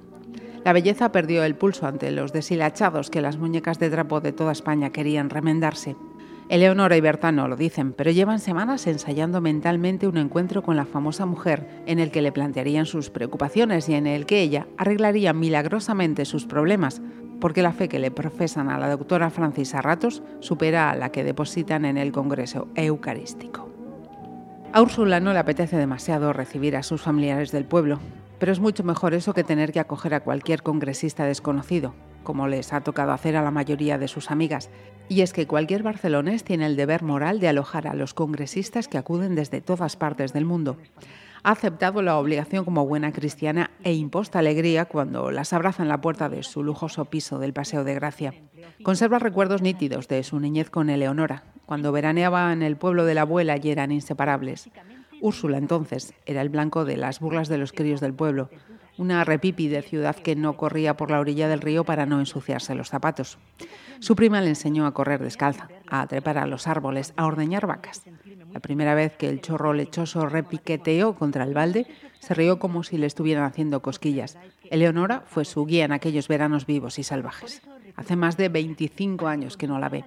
La 0.63 0.73
belleza 0.73 1.11
perdió 1.11 1.43
el 1.43 1.55
pulso 1.55 1.85
ante 1.85 2.09
los 2.11 2.33
deshilachados 2.33 3.09
que 3.09 3.21
las 3.21 3.37
muñecas 3.37 3.79
de 3.79 3.89
trapo 3.89 4.21
de 4.21 4.31
toda 4.31 4.53
España 4.53 4.91
querían 4.91 5.29
remendarse. 5.29 5.95
Eleonora 6.49 6.97
y 6.97 7.01
Berta 7.01 7.31
no 7.31 7.47
lo 7.47 7.55
dicen, 7.55 7.93
pero 7.93 8.11
llevan 8.11 8.39
semanas 8.39 8.85
ensayando 8.87 9.41
mentalmente 9.41 10.07
un 10.07 10.17
encuentro 10.17 10.61
con 10.61 10.75
la 10.75 10.85
famosa 10.85 11.25
mujer 11.25 11.67
en 11.85 11.99
el 11.99 12.11
que 12.11 12.21
le 12.21 12.31
plantearían 12.31 12.85
sus 12.85 13.09
preocupaciones 13.09 13.87
y 13.89 13.95
en 13.95 14.07
el 14.07 14.25
que 14.25 14.41
ella 14.41 14.67
arreglaría 14.77 15.33
milagrosamente 15.33 16.25
sus 16.25 16.45
problemas, 16.45 17.01
porque 17.43 17.61
la 17.61 17.73
fe 17.73 17.89
que 17.89 17.99
le 17.99 18.09
profesan 18.09 18.69
a 18.69 18.79
la 18.79 18.87
doctora 18.87 19.29
Francis 19.29 19.73
ratos 19.73 20.23
supera 20.39 20.89
a 20.89 20.95
la 20.95 21.11
que 21.11 21.25
depositan 21.25 21.83
en 21.83 21.97
el 21.97 22.13
Congreso 22.13 22.69
Eucarístico. 22.73 23.69
A 24.71 24.81
Úrsula 24.81 25.19
no 25.19 25.33
le 25.33 25.39
apetece 25.39 25.75
demasiado 25.75 26.31
recibir 26.31 26.77
a 26.77 26.83
sus 26.83 27.01
familiares 27.01 27.51
del 27.51 27.65
pueblo, 27.65 27.99
pero 28.39 28.53
es 28.53 28.61
mucho 28.61 28.85
mejor 28.85 29.13
eso 29.13 29.33
que 29.33 29.43
tener 29.43 29.73
que 29.73 29.81
acoger 29.81 30.13
a 30.13 30.21
cualquier 30.21 30.63
congresista 30.63 31.25
desconocido, 31.25 31.93
como 32.23 32.47
les 32.47 32.71
ha 32.71 32.79
tocado 32.79 33.11
hacer 33.11 33.35
a 33.35 33.41
la 33.41 33.51
mayoría 33.51 33.97
de 33.97 34.07
sus 34.07 34.31
amigas. 34.31 34.69
Y 35.09 35.19
es 35.19 35.33
que 35.33 35.45
cualquier 35.45 35.83
barcelonés 35.83 36.45
tiene 36.45 36.65
el 36.65 36.77
deber 36.77 37.03
moral 37.03 37.41
de 37.41 37.49
alojar 37.49 37.89
a 37.89 37.93
los 37.93 38.13
congresistas 38.13 38.87
que 38.87 38.97
acuden 38.97 39.35
desde 39.35 39.59
todas 39.59 39.97
partes 39.97 40.31
del 40.31 40.45
mundo. 40.45 40.77
Ha 41.45 41.51
aceptado 41.51 42.01
la 42.01 42.17
obligación 42.17 42.63
como 42.63 42.85
buena 42.85 43.11
cristiana 43.11 43.69
e 43.83 43.93
imposta 43.93 44.39
alegría 44.39 44.85
cuando 44.85 45.29
las 45.29 45.51
abraza 45.51 45.83
en 45.83 45.89
la 45.89 45.99
puerta 45.99 46.29
de 46.29 46.41
su 46.41 46.63
lujoso 46.63 47.03
piso 47.03 47.37
del 47.37 47.51
Paseo 47.51 47.83
de 47.83 47.93
Gracia. 47.95 48.33
Conserva 48.81 49.19
recuerdos 49.19 49.61
nítidos 49.61 50.07
de 50.07 50.23
su 50.23 50.39
niñez 50.39 50.69
con 50.69 50.89
Eleonora, 50.89 51.43
cuando 51.65 51.91
veraneaba 51.91 52.53
en 52.53 52.61
el 52.61 52.77
pueblo 52.77 53.03
de 53.03 53.15
la 53.15 53.21
abuela 53.21 53.57
y 53.61 53.69
eran 53.69 53.91
inseparables. 53.91 54.69
Úrsula 55.19 55.57
entonces 55.57 56.13
era 56.25 56.41
el 56.41 56.47
blanco 56.47 56.85
de 56.85 56.95
las 56.95 57.19
burlas 57.19 57.49
de 57.49 57.57
los 57.57 57.73
críos 57.73 57.99
del 57.99 58.13
pueblo, 58.13 58.49
una 58.97 59.25
repipi 59.25 59.67
de 59.67 59.81
ciudad 59.81 60.15
que 60.15 60.37
no 60.37 60.55
corría 60.55 60.95
por 60.95 61.11
la 61.11 61.19
orilla 61.19 61.49
del 61.49 61.61
río 61.61 61.83
para 61.83 62.05
no 62.05 62.19
ensuciarse 62.19 62.73
los 62.73 62.89
zapatos. 62.89 63.37
Su 63.99 64.15
prima 64.15 64.39
le 64.41 64.49
enseñó 64.49 64.85
a 64.85 64.93
correr 64.93 65.21
descalza, 65.21 65.67
a 65.89 66.07
trepar 66.07 66.37
a 66.37 66.47
los 66.47 66.67
árboles, 66.67 67.13
a 67.17 67.25
ordeñar 67.25 67.67
vacas. 67.67 68.03
La 68.53 68.59
primera 68.59 68.93
vez 68.93 69.17
que 69.17 69.27
el 69.29 69.41
chorro 69.41 69.73
lechoso 69.73 70.27
repiqueteó 70.27 71.15
contra 71.15 71.43
el 71.43 71.55
balde, 71.55 71.87
se 72.19 72.35
rió 72.35 72.59
como 72.59 72.83
si 72.83 72.97
le 72.97 73.07
estuvieran 73.07 73.45
haciendo 73.45 73.81
cosquillas. 73.81 74.37
Eleonora 74.69 75.23
fue 75.25 75.43
su 75.43 75.65
guía 75.65 75.85
en 75.85 75.91
aquellos 75.91 76.27
veranos 76.27 76.67
vivos 76.67 76.99
y 76.99 77.03
salvajes. 77.03 77.63
Hace 77.95 78.15
más 78.15 78.37
de 78.37 78.49
25 78.49 79.27
años 79.27 79.57
que 79.57 79.67
no 79.67 79.79
la 79.79 79.89
ve. 79.89 80.05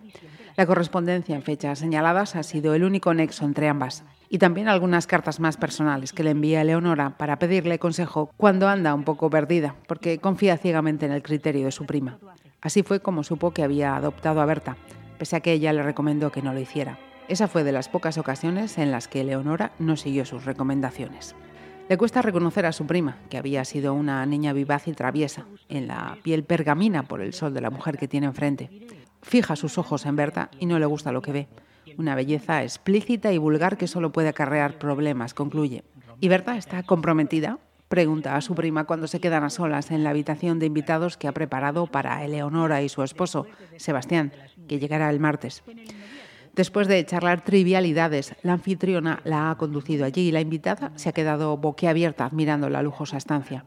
La 0.57 0.65
correspondencia 0.65 1.35
en 1.35 1.43
fechas 1.43 1.81
señaladas 1.81 2.37
ha 2.37 2.43
sido 2.45 2.75
el 2.75 2.85
único 2.85 3.13
nexo 3.13 3.45
entre 3.45 3.69
ambas. 3.69 4.05
Y 4.29 4.39
también 4.39 4.69
algunas 4.69 5.07
cartas 5.07 5.41
más 5.41 5.57
personales 5.57 6.13
que 6.13 6.25
le 6.25 6.31
envía 6.31 6.65
Leonora 6.65 7.11
para 7.19 7.39
pedirle 7.39 7.79
consejo 7.79 8.31
cuando 8.37 8.69
anda 8.69 8.95
un 8.95 9.05
poco 9.05 9.29
perdida, 9.29 9.75
porque 9.87 10.19
confía 10.19 10.57
ciegamente 10.57 11.05
en 11.05 11.13
el 11.13 11.23
criterio 11.23 11.67
de 11.67 11.73
su 11.73 11.85
prima. 11.85 12.19
Así 12.61 12.83
fue 12.83 13.01
como 13.01 13.23
supo 13.23 13.53
que 13.53 13.63
había 13.63 13.97
adoptado 13.97 14.41
a 14.41 14.47
Berta, 14.47 14.77
pese 15.19 15.37
a 15.37 15.41
que 15.41 15.53
ella 15.53 15.73
le 15.73 15.83
recomendó 15.83 16.33
que 16.33 16.43
no 16.43 16.53
lo 16.53 16.61
hiciera. 16.61 16.99
Esa 17.29 17.49
fue 17.49 17.65
de 17.65 17.73
las 17.73 17.89
pocas 17.89 18.19
ocasiones 18.19 18.79
en 18.79 18.93
las 18.93 19.09
que 19.09 19.25
Leonora 19.25 19.73
no 19.81 19.97
siguió 19.97 20.25
sus 20.25 20.45
recomendaciones. 20.45 21.35
Le 21.89 21.97
cuesta 21.97 22.23
reconocer 22.23 22.67
a 22.67 22.73
su 22.73 22.87
prima, 22.87 23.19
que 23.31 23.39
había 23.39 23.65
sido 23.65 23.95
una 23.95 24.25
niña 24.27 24.53
vivaz 24.53 24.87
y 24.87 24.93
traviesa, 24.93 25.45
en 25.69 25.89
la 25.89 26.19
piel 26.23 26.45
pergamina 26.45 27.03
por 27.03 27.21
el 27.21 27.33
sol 27.33 27.53
de 27.53 27.61
la 27.61 27.71
mujer 27.71 27.97
que 27.99 28.09
tiene 28.09 28.27
enfrente. 28.27 28.87
Fija 29.23 29.57
sus 29.57 29.77
ojos 29.77 30.07
en 30.07 30.15
Berta 30.15 30.51
y 30.61 30.67
no 30.67 30.79
le 30.79 30.87
gusta 30.87 31.11
lo 31.11 31.23
que 31.23 31.33
ve. 31.33 31.49
Una 31.97 32.15
belleza 32.15 32.63
explícita 32.63 33.33
y 33.33 33.39
vulgar 33.39 33.77
que 33.77 33.89
solo 33.89 34.13
puede 34.13 34.29
acarrear 34.29 34.79
problemas, 34.79 35.35
concluye. 35.35 35.83
¿Y 36.21 36.29
Berta 36.29 36.57
está 36.57 36.83
comprometida? 36.85 37.59
Pregunta 37.89 38.35
a 38.35 38.41
su 38.41 38.55
prima 38.55 38.85
cuando 38.85 39.07
se 39.07 39.21
quedan 39.21 39.45
a 39.45 39.51
solas 39.51 39.93
en 39.93 40.03
la 40.03 40.11
habitación 40.11 40.59
de 40.59 40.67
invitados 40.67 41.17
que 41.17 41.29
ha 41.29 41.33
preparado 41.33 41.87
para 41.87 42.25
Eleonora 42.25 42.83
y 42.83 42.89
su 42.89 43.03
esposo, 43.05 43.47
Sebastián, 43.77 44.33
que 44.67 44.81
llegará 44.81 45.09
el 45.09 45.21
martes. 45.21 45.63
Después 46.57 46.89
de 46.89 47.05
charlar 47.05 47.45
trivialidades, 47.45 48.35
la 48.43 48.55
anfitriona 48.55 49.21
la 49.25 49.51
ha 49.51 49.59
conducido 49.59 50.07
allí 50.07 50.29
y 50.29 50.33
la 50.33 50.41
invitada 50.41 50.91
se 50.95 51.11
ha 51.11 51.13
quedado 51.13 51.55
boquiabierta 51.59 52.25
admirando 52.25 52.71
la 52.71 52.81
lujosa 52.81 53.19
estancia. 53.19 53.63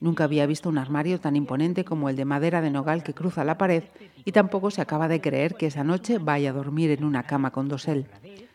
Nunca 0.00 0.24
había 0.24 0.44
visto 0.46 0.68
un 0.68 0.78
armario 0.78 1.20
tan 1.20 1.36
imponente 1.36 1.84
como 1.84 2.08
el 2.08 2.16
de 2.16 2.24
madera 2.24 2.60
de 2.60 2.72
nogal 2.72 3.04
que 3.04 3.14
cruza 3.14 3.44
la 3.44 3.58
pared 3.58 3.84
y 4.24 4.32
tampoco 4.32 4.72
se 4.72 4.80
acaba 4.80 5.06
de 5.06 5.20
creer 5.20 5.54
que 5.54 5.66
esa 5.66 5.84
noche 5.84 6.18
vaya 6.18 6.50
a 6.50 6.52
dormir 6.52 6.90
en 6.90 7.04
una 7.04 7.22
cama 7.22 7.52
con 7.52 7.68
dosel. 7.68 8.06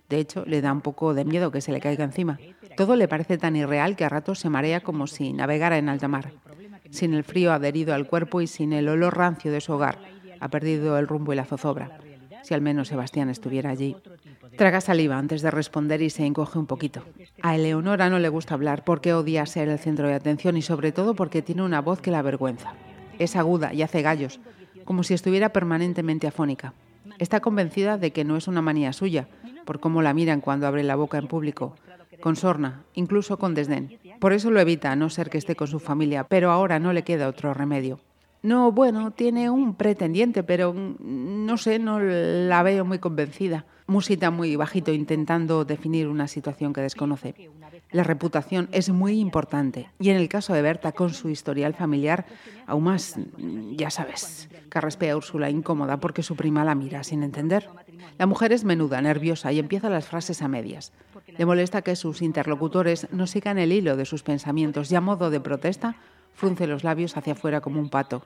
De 0.10 0.20
hecho, 0.20 0.44
le 0.46 0.60
da 0.60 0.74
un 0.74 0.82
poco 0.82 1.14
de 1.14 1.24
miedo 1.24 1.52
que 1.52 1.62
se 1.62 1.72
le 1.72 1.80
caiga 1.80 2.04
encima. 2.04 2.40
Todo 2.76 2.98
le 2.98 3.08
parece 3.08 3.38
tan 3.38 3.56
irreal 3.56 3.96
que 3.96 4.04
a 4.04 4.10
ratos 4.10 4.40
se 4.40 4.50
marea 4.50 4.82
como 4.82 5.08
si 5.08 5.32
navegara 5.32 5.78
en 5.78 5.88
alta 5.88 6.10
mar. 6.10 6.34
Sin 6.90 7.14
el 7.14 7.24
frío 7.24 7.54
adherido 7.54 7.94
al 7.94 8.08
cuerpo 8.08 8.42
y 8.42 8.48
sin 8.48 8.74
el 8.74 8.90
olor 8.90 9.16
rancio 9.16 9.50
de 9.50 9.62
su 9.62 9.72
hogar, 9.72 9.98
ha 10.42 10.50
perdido 10.50 10.98
el 11.00 11.08
rumbo 11.08 11.32
y 11.32 11.38
la 11.38 11.46
zozobra 11.46 12.00
si 12.48 12.54
al 12.54 12.62
menos 12.62 12.88
Sebastián 12.88 13.30
estuviera 13.30 13.72
allí. 13.72 13.98
Traga 14.56 14.80
saliva 14.80 15.18
antes 15.18 15.42
de 15.42 15.52
responder 15.52 16.02
y 16.02 16.10
se 16.10 16.26
encoge 16.26 16.58
un 16.58 16.66
poquito. 16.66 17.04
A 17.42 17.56
Eleonora 17.56 18.10
no 18.10 18.20
le 18.20 18.30
gusta 18.30 18.54
hablar 18.54 18.86
porque 18.86 19.14
odia 19.14 19.46
ser 19.46 19.68
el 19.68 19.78
centro 19.80 20.08
de 20.08 20.14
atención 20.14 20.56
y 20.56 20.62
sobre 20.62 20.94
todo 20.94 21.14
porque 21.14 21.42
tiene 21.42 21.64
una 21.64 21.82
voz 21.82 22.00
que 22.00 22.10
la 22.10 22.20
avergüenza. 22.20 22.74
Es 23.20 23.36
aguda 23.36 23.74
y 23.74 23.82
hace 23.82 24.02
gallos, 24.02 24.40
como 24.86 25.04
si 25.04 25.14
estuviera 25.14 25.50
permanentemente 25.50 26.26
afónica. 26.26 26.74
Está 27.20 27.42
convencida 27.42 27.98
de 27.98 28.12
que 28.12 28.24
no 28.24 28.38
es 28.38 28.48
una 28.48 28.62
manía 28.62 28.94
suya, 28.94 29.28
por 29.66 29.82
cómo 29.82 30.02
la 30.02 30.14
miran 30.14 30.40
cuando 30.40 30.68
abre 30.68 30.84
la 30.84 30.96
boca 30.96 31.18
en 31.18 31.28
público, 31.28 31.76
con 32.22 32.38
sorna, 32.38 32.86
incluso 32.94 33.38
con 33.38 33.56
desdén. 33.56 34.00
Por 34.22 34.32
eso 34.32 34.52
lo 34.52 34.62
evita, 34.62 34.94
a 34.94 34.96
no 34.96 35.10
ser 35.10 35.30
que 35.30 35.38
esté 35.38 35.58
con 35.58 35.68
su 35.68 35.80
familia, 35.80 36.24
pero 36.24 36.52
ahora 36.52 36.80
no 36.80 36.94
le 36.94 37.04
queda 37.04 37.28
otro 37.28 37.54
remedio. 37.54 38.00
No, 38.44 38.72
bueno, 38.72 39.12
tiene 39.12 39.50
un 39.50 39.76
pretendiente, 39.76 40.44
pero 40.44 40.74
no 40.74 41.58
sé, 41.58 41.80
no 41.80 42.00
la 42.00 42.64
veo 42.64 42.86
muy 42.86 43.00
convencida. 43.00 43.66
Musita 43.88 44.32
muy 44.32 44.56
bajito 44.56 44.92
intentando 44.92 45.64
definir 45.64 46.08
una 46.08 46.28
situación 46.28 46.74
que 46.74 46.82
desconoce. 46.82 47.34
La 47.92 48.04
reputación 48.04 48.68
es 48.74 48.90
muy 48.90 49.20
importante 49.20 49.90
y 49.98 50.10
en 50.10 50.18
el 50.18 50.28
caso 50.28 50.54
de 50.54 50.62
Berta 50.62 50.92
con 50.92 51.14
su 51.14 51.30
historial 51.30 51.74
familiar, 51.74 52.26
aún 52.66 52.84
más, 52.84 53.16
ya 53.72 53.90
sabes, 53.90 54.50
carraspea 54.68 55.16
Úrsula 55.16 55.50
incómoda 55.50 55.98
porque 56.02 56.22
su 56.22 56.36
prima 56.36 56.66
la 56.66 56.76
mira 56.76 57.04
sin 57.04 57.24
entender. 57.24 57.70
La 58.18 58.26
mujer 58.26 58.52
es 58.52 58.66
menuda, 58.66 59.02
nerviosa 59.02 59.54
y 59.54 59.60
empieza 59.60 59.90
las 59.90 60.08
frases 60.08 60.42
a 60.42 60.50
medias. 60.50 60.92
Le 61.38 61.46
molesta 61.46 61.82
que 61.82 61.96
sus 61.96 62.22
interlocutores 62.22 63.08
no 63.12 63.26
sigan 63.26 63.58
el 63.58 63.72
hilo 63.72 63.96
de 63.96 64.06
sus 64.06 64.22
pensamientos 64.22 64.92
y 64.92 64.96
a 64.96 65.02
modo 65.02 65.30
de 65.30 65.40
protesta 65.40 65.96
frunce 66.38 66.68
los 66.68 66.84
labios 66.84 67.18
hacia 67.18 67.34
afuera 67.34 67.60
como 67.60 67.82
un 67.82 67.90
pato. 67.90 68.24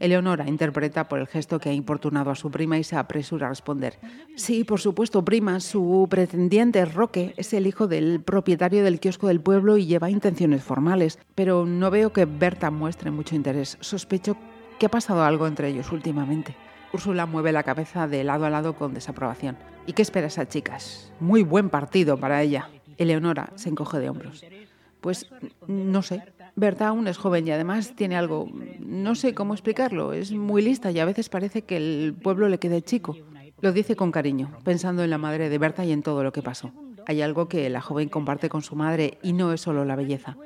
Eleonora 0.00 0.48
interpreta 0.48 1.08
por 1.08 1.18
el 1.18 1.26
gesto 1.26 1.58
que 1.58 1.68
ha 1.68 1.72
importunado 1.72 2.30
a 2.30 2.34
su 2.34 2.50
prima 2.50 2.78
y 2.78 2.84
se 2.84 2.96
apresura 2.96 3.46
a 3.46 3.50
responder. 3.50 3.98
Sí, 4.36 4.64
por 4.64 4.80
supuesto, 4.80 5.24
prima. 5.24 5.60
Su 5.60 6.06
pretendiente, 6.10 6.84
Roque, 6.84 7.34
es 7.36 7.52
el 7.52 7.66
hijo 7.66 7.86
del 7.86 8.20
propietario 8.20 8.82
del 8.84 9.00
kiosco 9.00 9.28
del 9.28 9.40
pueblo 9.40 9.76
y 9.76 9.86
lleva 9.86 10.10
intenciones 10.10 10.62
formales. 10.62 11.18
Pero 11.34 11.64
no 11.64 11.90
veo 11.90 12.12
que 12.12 12.24
Berta 12.24 12.70
muestre 12.70 13.10
mucho 13.10 13.34
interés. 13.34 13.78
Sospecho 13.80 14.36
que 14.78 14.86
ha 14.86 14.90
pasado 14.90 15.22
algo 15.22 15.46
entre 15.46 15.68
ellos 15.68 15.92
últimamente. 15.92 16.56
Úrsula 16.92 17.24
mueve 17.26 17.52
la 17.52 17.62
cabeza 17.62 18.08
de 18.08 18.24
lado 18.24 18.44
a 18.44 18.50
lado 18.50 18.74
con 18.74 18.94
desaprobación. 18.94 19.56
¿Y 19.86 19.92
qué 19.92 20.02
espera 20.02 20.26
esa 20.26 20.48
chicas? 20.48 21.12
Muy 21.20 21.42
buen 21.42 21.70
partido 21.70 22.18
para 22.18 22.42
ella. 22.42 22.68
Eleonora 22.98 23.50
se 23.56 23.70
encoge 23.70 23.98
de 23.98 24.10
hombros. 24.10 24.44
Pues 25.00 25.28
no 25.66 26.02
sé, 26.02 26.22
Berta 26.54 26.88
aún 26.88 27.08
es 27.08 27.16
joven 27.16 27.46
y 27.46 27.50
además 27.50 27.94
tiene 27.96 28.16
algo, 28.16 28.48
no 28.80 29.14
sé 29.14 29.34
cómo 29.34 29.54
explicarlo, 29.54 30.12
es 30.12 30.32
muy 30.32 30.60
lista 30.62 30.90
y 30.90 30.98
a 30.98 31.04
veces 31.04 31.28
parece 31.28 31.62
que 31.62 31.76
el 31.76 32.14
pueblo 32.14 32.48
le 32.48 32.58
quede 32.58 32.82
chico. 32.82 33.16
Lo 33.60 33.72
dice 33.72 33.96
con 33.96 34.12
cariño, 34.12 34.50
pensando 34.64 35.02
en 35.02 35.10
la 35.10 35.18
madre 35.18 35.48
de 35.48 35.58
Berta 35.58 35.84
y 35.84 35.92
en 35.92 36.02
todo 36.02 36.22
lo 36.22 36.32
que 36.32 36.42
pasó. 36.42 36.72
Hay 37.06 37.22
algo 37.22 37.48
que 37.48 37.68
la 37.70 37.80
joven 37.80 38.08
comparte 38.08 38.48
con 38.48 38.62
su 38.62 38.76
madre 38.76 39.18
y 39.22 39.32
no 39.32 39.52
es 39.52 39.60
solo 39.60 39.84
la 39.84 39.96
belleza. 39.96 40.36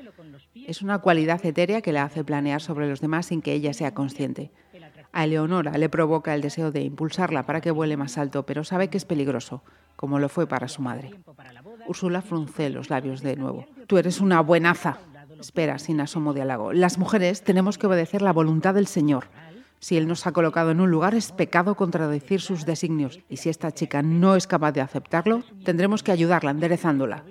Es 0.55 0.83
una 0.83 0.99
cualidad 0.99 1.45
etérea 1.45 1.83
que 1.83 1.93
la 1.93 2.05
hace 2.05 2.25
planear 2.25 2.61
sobre 2.61 2.89
los 2.89 3.01
demás 3.01 3.27
sin 3.27 3.43
que 3.43 3.53
ella 3.53 3.73
sea 3.73 3.95
consciente. 3.95 4.53
A 5.13 5.25
Eleonora 5.25 5.79
le 5.79 5.89
provoca 5.89 6.35
el 6.35 6.43
deseo 6.43 6.73
de 6.73 6.83
impulsarla 6.83 7.47
para 7.47 7.61
que 7.61 7.71
vuele 7.71 7.97
más 7.97 8.19
alto, 8.19 8.45
pero 8.45 8.65
sabe 8.65 8.89
que 8.89 8.99
es 8.99 9.05
peligroso, 9.05 9.63
como 9.97 10.19
lo 10.19 10.29
fue 10.29 10.47
para 10.47 10.69
su 10.69 10.83
madre. 10.83 11.11
Úrsula 11.87 12.21
frunce 12.21 12.69
los 12.69 12.91
labios 12.91 13.23
de 13.23 13.37
nuevo. 13.37 13.65
Tú 13.87 13.97
eres 13.97 14.21
una 14.21 14.41
buenaza, 14.41 14.99
Espera, 15.47 15.79
sin 15.79 16.01
asomo 16.01 16.35
de 16.35 16.43
halago. 16.43 16.73
Las 16.73 16.99
mujeres 16.99 17.45
tenemos 17.45 17.79
que 17.79 17.87
obedecer 17.87 18.21
la 18.21 18.33
voluntad 18.33 18.75
del 18.75 18.89
Señor. 18.89 19.29
Si 19.79 19.97
Él 19.97 20.09
nos 20.09 20.27
ha 20.27 20.33
colocado 20.33 20.73
en 20.73 20.81
un 20.81 20.91
lugar, 20.91 21.15
es 21.15 21.31
pecado 21.31 21.77
contradecir 21.77 22.41
sus 22.41 22.67
designios. 22.67 23.21
Y 23.29 23.37
si 23.37 23.49
esta 23.49 23.71
chica 23.71 24.03
no 24.03 24.35
es 24.35 24.49
capaz 24.49 24.73
de 24.73 24.81
aceptarlo, 24.81 25.45
tendremos 25.65 26.03
que 26.03 26.11
ayudarla 26.11 26.51
enderezándola. 26.51 27.23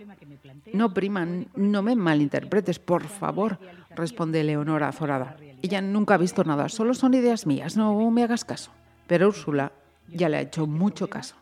No, 0.72 0.93
prima, 0.93 1.27
no 1.57 1.81
me 1.81 1.93
malinterpretes, 1.98 2.79
por 2.79 3.03
favor, 3.03 3.60
responde 3.93 4.45
Leonora 4.45 4.88
azorada. 4.88 5.36
Ella 5.62 5.81
nunca 5.81 6.13
ha 6.13 6.17
visto 6.17 6.45
nada, 6.45 6.69
solo 6.69 6.93
son 6.93 7.15
ideas 7.15 7.45
mías, 7.45 7.75
no 7.75 8.10
me 8.12 8.24
hagas 8.24 8.45
caso. 8.45 8.72
Pero 9.07 9.27
Úrsula 9.27 9.74
ya 10.07 10.29
le 10.29 10.38
ha 10.38 10.41
hecho 10.41 10.67
mucho 10.67 11.10
caso. 11.10 11.36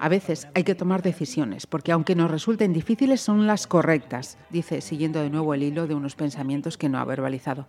A 0.00 0.08
veces 0.08 0.48
hay 0.54 0.64
que 0.64 0.74
tomar 0.74 1.02
decisiones, 1.02 1.66
porque 1.66 1.92
aunque 1.92 2.14
nos 2.14 2.30
resulten 2.30 2.72
difíciles, 2.72 3.20
son 3.20 3.46
las 3.46 3.66
correctas, 3.66 4.38
dice, 4.50 4.80
siguiendo 4.80 5.20
de 5.20 5.30
nuevo 5.30 5.54
el 5.54 5.62
hilo 5.62 5.86
de 5.86 5.94
unos 5.94 6.16
pensamientos 6.16 6.78
que 6.78 6.88
no 6.88 6.98
ha 6.98 7.04
verbalizado. 7.04 7.66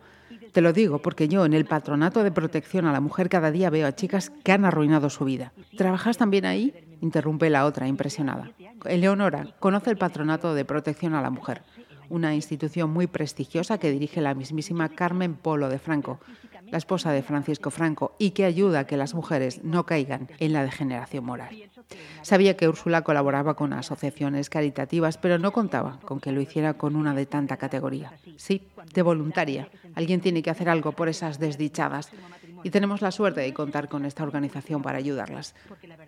Te 0.51 0.61
lo 0.61 0.71
digo 0.71 0.99
porque 0.99 1.27
yo 1.27 1.45
en 1.45 1.53
el 1.53 1.65
patronato 1.65 2.23
de 2.23 2.31
protección 2.31 2.85
a 2.85 2.91
la 2.91 3.01
mujer 3.01 3.27
cada 3.27 3.51
día 3.51 3.69
veo 3.69 3.87
a 3.87 3.95
chicas 3.95 4.31
que 4.43 4.51
han 4.51 4.65
arruinado 4.65 5.09
su 5.09 5.25
vida. 5.25 5.51
¿Trabajas 5.77 6.17
también 6.17 6.45
ahí? 6.45 6.73
interrumpe 7.01 7.49
la 7.49 7.65
otra, 7.65 7.87
impresionada. 7.87 8.51
Eleonora 8.85 9.55
conoce 9.59 9.89
el 9.89 9.97
patronato 9.97 10.53
de 10.53 10.63
protección 10.63 11.13
a 11.15 11.21
la 11.21 11.29
mujer, 11.29 11.63
una 12.09 12.33
institución 12.33 12.91
muy 12.91 13.07
prestigiosa 13.07 13.77
que 13.77 13.91
dirige 13.91 14.21
la 14.21 14.35
mismísima 14.35 14.89
Carmen 14.89 15.35
Polo 15.35 15.69
de 15.69 15.79
Franco, 15.79 16.19
la 16.71 16.77
esposa 16.77 17.11
de 17.11 17.23
Francisco 17.23 17.71
Franco, 17.71 18.15
y 18.17 18.31
que 18.31 18.45
ayuda 18.45 18.79
a 18.79 18.87
que 18.87 18.97
las 18.97 19.13
mujeres 19.13 19.63
no 19.63 19.85
caigan 19.85 20.29
en 20.39 20.53
la 20.53 20.63
degeneración 20.63 21.25
moral. 21.25 21.55
Sabía 22.21 22.55
que 22.55 22.67
Úrsula 22.67 23.03
colaboraba 23.03 23.55
con 23.55 23.73
asociaciones 23.73 24.49
caritativas, 24.49 25.17
pero 25.17 25.37
no 25.37 25.51
contaba 25.51 25.99
con 26.05 26.19
que 26.19 26.31
lo 26.31 26.41
hiciera 26.41 26.73
con 26.75 26.95
una 26.95 27.13
de 27.13 27.25
tanta 27.25 27.57
categoría. 27.57 28.13
Sí, 28.37 28.61
de 28.93 29.01
voluntaria. 29.01 29.69
Alguien 29.95 30.21
tiene 30.21 30.41
que 30.41 30.49
hacer 30.49 30.69
algo 30.69 30.93
por 30.93 31.09
esas 31.09 31.39
desdichadas. 31.39 32.09
Y 32.63 32.69
tenemos 32.69 33.01
la 33.01 33.11
suerte 33.11 33.41
de 33.41 33.53
contar 33.53 33.89
con 33.89 34.05
esta 34.05 34.23
organización 34.23 34.81
para 34.81 34.97
ayudarlas. 34.97 35.53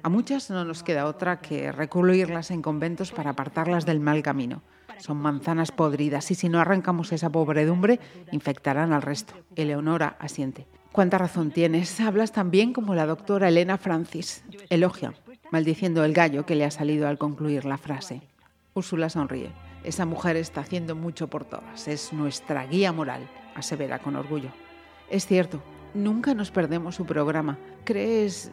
A 0.03 0.09
muchas 0.09 0.49
no 0.49 0.63
nos 0.63 0.83
queda 0.83 1.05
otra 1.05 1.41
que 1.41 1.71
recluirlas 1.71 2.49
en 2.51 2.61
conventos 2.61 3.11
para 3.11 3.31
apartarlas 3.31 3.85
del 3.85 3.99
mal 3.99 4.23
camino. 4.23 4.61
Son 4.99 5.17
manzanas 5.17 5.71
podridas 5.71 6.29
y 6.31 6.35
si 6.35 6.49
no 6.49 6.59
arrancamos 6.59 7.11
esa 7.11 7.29
pobredumbre, 7.29 7.99
infectarán 8.31 8.93
al 8.93 9.01
resto. 9.01 9.33
Eleonora 9.55 10.15
asiente. 10.19 10.67
¿Cuánta 10.91 11.17
razón 11.17 11.51
tienes? 11.51 11.99
Hablas 11.99 12.31
tan 12.31 12.51
bien 12.51 12.71
como 12.71 12.95
la 12.95 13.05
doctora 13.05 13.49
Elena 13.49 13.77
Francis. 13.77 14.45
Elogia, 14.69 15.13
maldiciendo 15.51 16.05
el 16.05 16.13
gallo 16.13 16.45
que 16.45 16.55
le 16.55 16.65
ha 16.65 16.71
salido 16.71 17.07
al 17.07 17.17
concluir 17.17 17.65
la 17.65 17.77
frase. 17.77 18.21
Úrsula 18.73 19.09
sonríe. 19.09 19.51
Esa 19.83 20.05
mujer 20.05 20.37
está 20.37 20.61
haciendo 20.61 20.95
mucho 20.95 21.27
por 21.27 21.45
todas. 21.45 21.87
Es 21.87 22.13
nuestra 22.13 22.65
guía 22.65 22.91
moral, 22.91 23.29
asevera 23.55 23.99
con 23.99 24.15
orgullo. 24.15 24.49
Es 25.09 25.27
cierto, 25.27 25.61
nunca 25.93 26.33
nos 26.33 26.49
perdemos 26.49 26.95
su 26.95 27.05
programa. 27.05 27.57
¿Crees. 27.83 28.51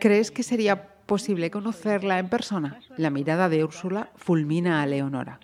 ¿Crees 0.00 0.30
que 0.30 0.42
sería 0.42 0.91
posible 1.06 1.50
conocerla 1.50 2.18
en 2.18 2.28
persona? 2.28 2.80
La 2.96 3.10
mirada 3.10 3.48
de 3.48 3.64
Úrsula 3.64 4.10
fulmina 4.16 4.82
a 4.82 4.86
Leonora. 4.86 5.38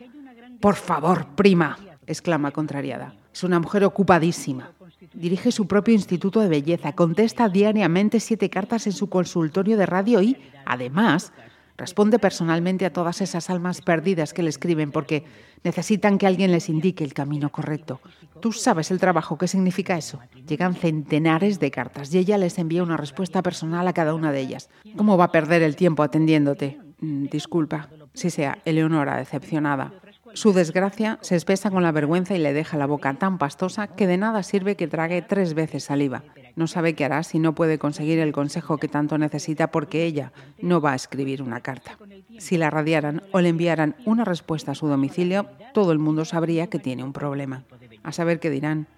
Por 0.61 0.75
favor, 0.75 1.27
prima, 1.35 1.79
exclama 2.07 2.51
contrariada. 2.51 3.15
Es 3.33 3.45
una 3.45 3.61
mujer 3.61 3.85
ocupadísima. 3.85 4.73
Dirige 5.15 5.53
su 5.53 5.67
propio 5.67 5.95
instituto 5.95 6.41
de 6.41 6.49
belleza, 6.49 6.93
contesta 6.93 7.49
diariamente 7.49 8.21
siete 8.21 8.51
cartas 8.51 8.87
en 8.87 8.93
su 8.93 9.09
consultorio 9.09 9.77
de 9.77 9.87
radio 9.87 10.21
y, 10.23 10.37
además, 10.65 11.33
responde 11.79 12.19
personalmente 12.19 12.85
a 12.85 12.93
todas 12.93 13.21
esas 13.21 13.49
almas 13.49 13.81
perdidas 13.81 14.35
que 14.35 14.43
le 14.43 14.51
escriben 14.51 14.91
porque 14.91 15.25
necesitan 15.63 16.19
que 16.19 16.27
alguien 16.27 16.51
les 16.51 16.69
indique 16.69 17.05
el 17.05 17.15
camino 17.15 17.51
correcto. 17.51 18.01
Tú 18.41 18.53
sabes 18.53 18.91
el 18.91 18.99
trabajo 18.99 19.39
que 19.39 19.49
significa 19.49 19.97
eso. 19.97 20.21
Llegan 20.47 20.75
centenares 20.75 21.61
de 21.61 21.71
cartas 21.71 22.13
y 22.13 22.19
ella 22.19 22.37
les 22.37 22.59
envía 22.59 22.83
una 22.83 22.97
respuesta 22.97 23.43
personal 23.43 23.87
a 23.89 23.93
cada 23.93 24.15
una 24.15 24.33
de 24.33 24.41
ellas. 24.41 24.69
¿Cómo 24.97 25.17
va 25.17 25.25
a 25.25 25.33
perder 25.33 25.63
el 25.63 25.77
tiempo 25.77 26.03
atendiéndote? 26.03 26.79
Mm, 27.01 27.27
disculpa, 27.27 27.89
si 28.13 28.31
sea 28.31 28.59
Eleonora 28.65 29.17
decepcionada. 29.17 29.93
Su 30.35 30.53
desgracia 30.53 31.19
se 31.23 31.37
espesa 31.37 31.71
con 31.71 31.83
la 31.83 31.93
vergüenza 31.93 32.35
y 32.35 32.39
le 32.39 32.53
deja 32.53 32.77
la 32.77 32.87
boca 32.87 33.15
tan 33.15 33.39
pastosa 33.39 33.87
que 33.87 34.07
de 34.07 34.19
nada 34.19 34.43
sirve 34.43 34.77
que 34.77 34.89
trague 34.89 35.23
tres 35.23 35.55
veces 35.55 35.85
saliva. 35.85 36.25
No 36.59 36.67
sabe 36.67 36.95
qué 36.95 37.05
hará 37.05 37.23
si 37.23 37.39
no 37.39 37.55
puede 37.55 37.79
conseguir 37.79 38.19
el 38.19 38.33
consejo 38.33 38.79
que 38.79 38.89
tanto 38.89 39.17
necesita 39.17 39.71
porque 39.71 40.03
ella 40.03 40.33
no 40.61 40.81
va 40.81 40.91
a 40.91 40.97
escribir 40.97 41.41
una 41.41 41.61
carta. 41.61 41.97
Si 42.39 42.57
la 42.57 42.69
radiaran 42.69 43.23
o 43.31 43.41
le 43.41 43.51
enviaran 43.51 43.95
una 44.05 44.25
respuesta 44.25 44.73
a 44.73 44.75
su 44.75 44.89
domicilio, 44.89 45.47
todo 45.73 45.93
el 45.93 46.01
mundo 46.01 46.25
sabría 46.25 46.67
que 46.67 46.81
tiene 46.81 47.05
un 47.05 47.13
problema. 47.13 47.63
A 48.03 48.11
saber 48.11 48.41
qué 48.41 48.51
dirán. 48.51 48.89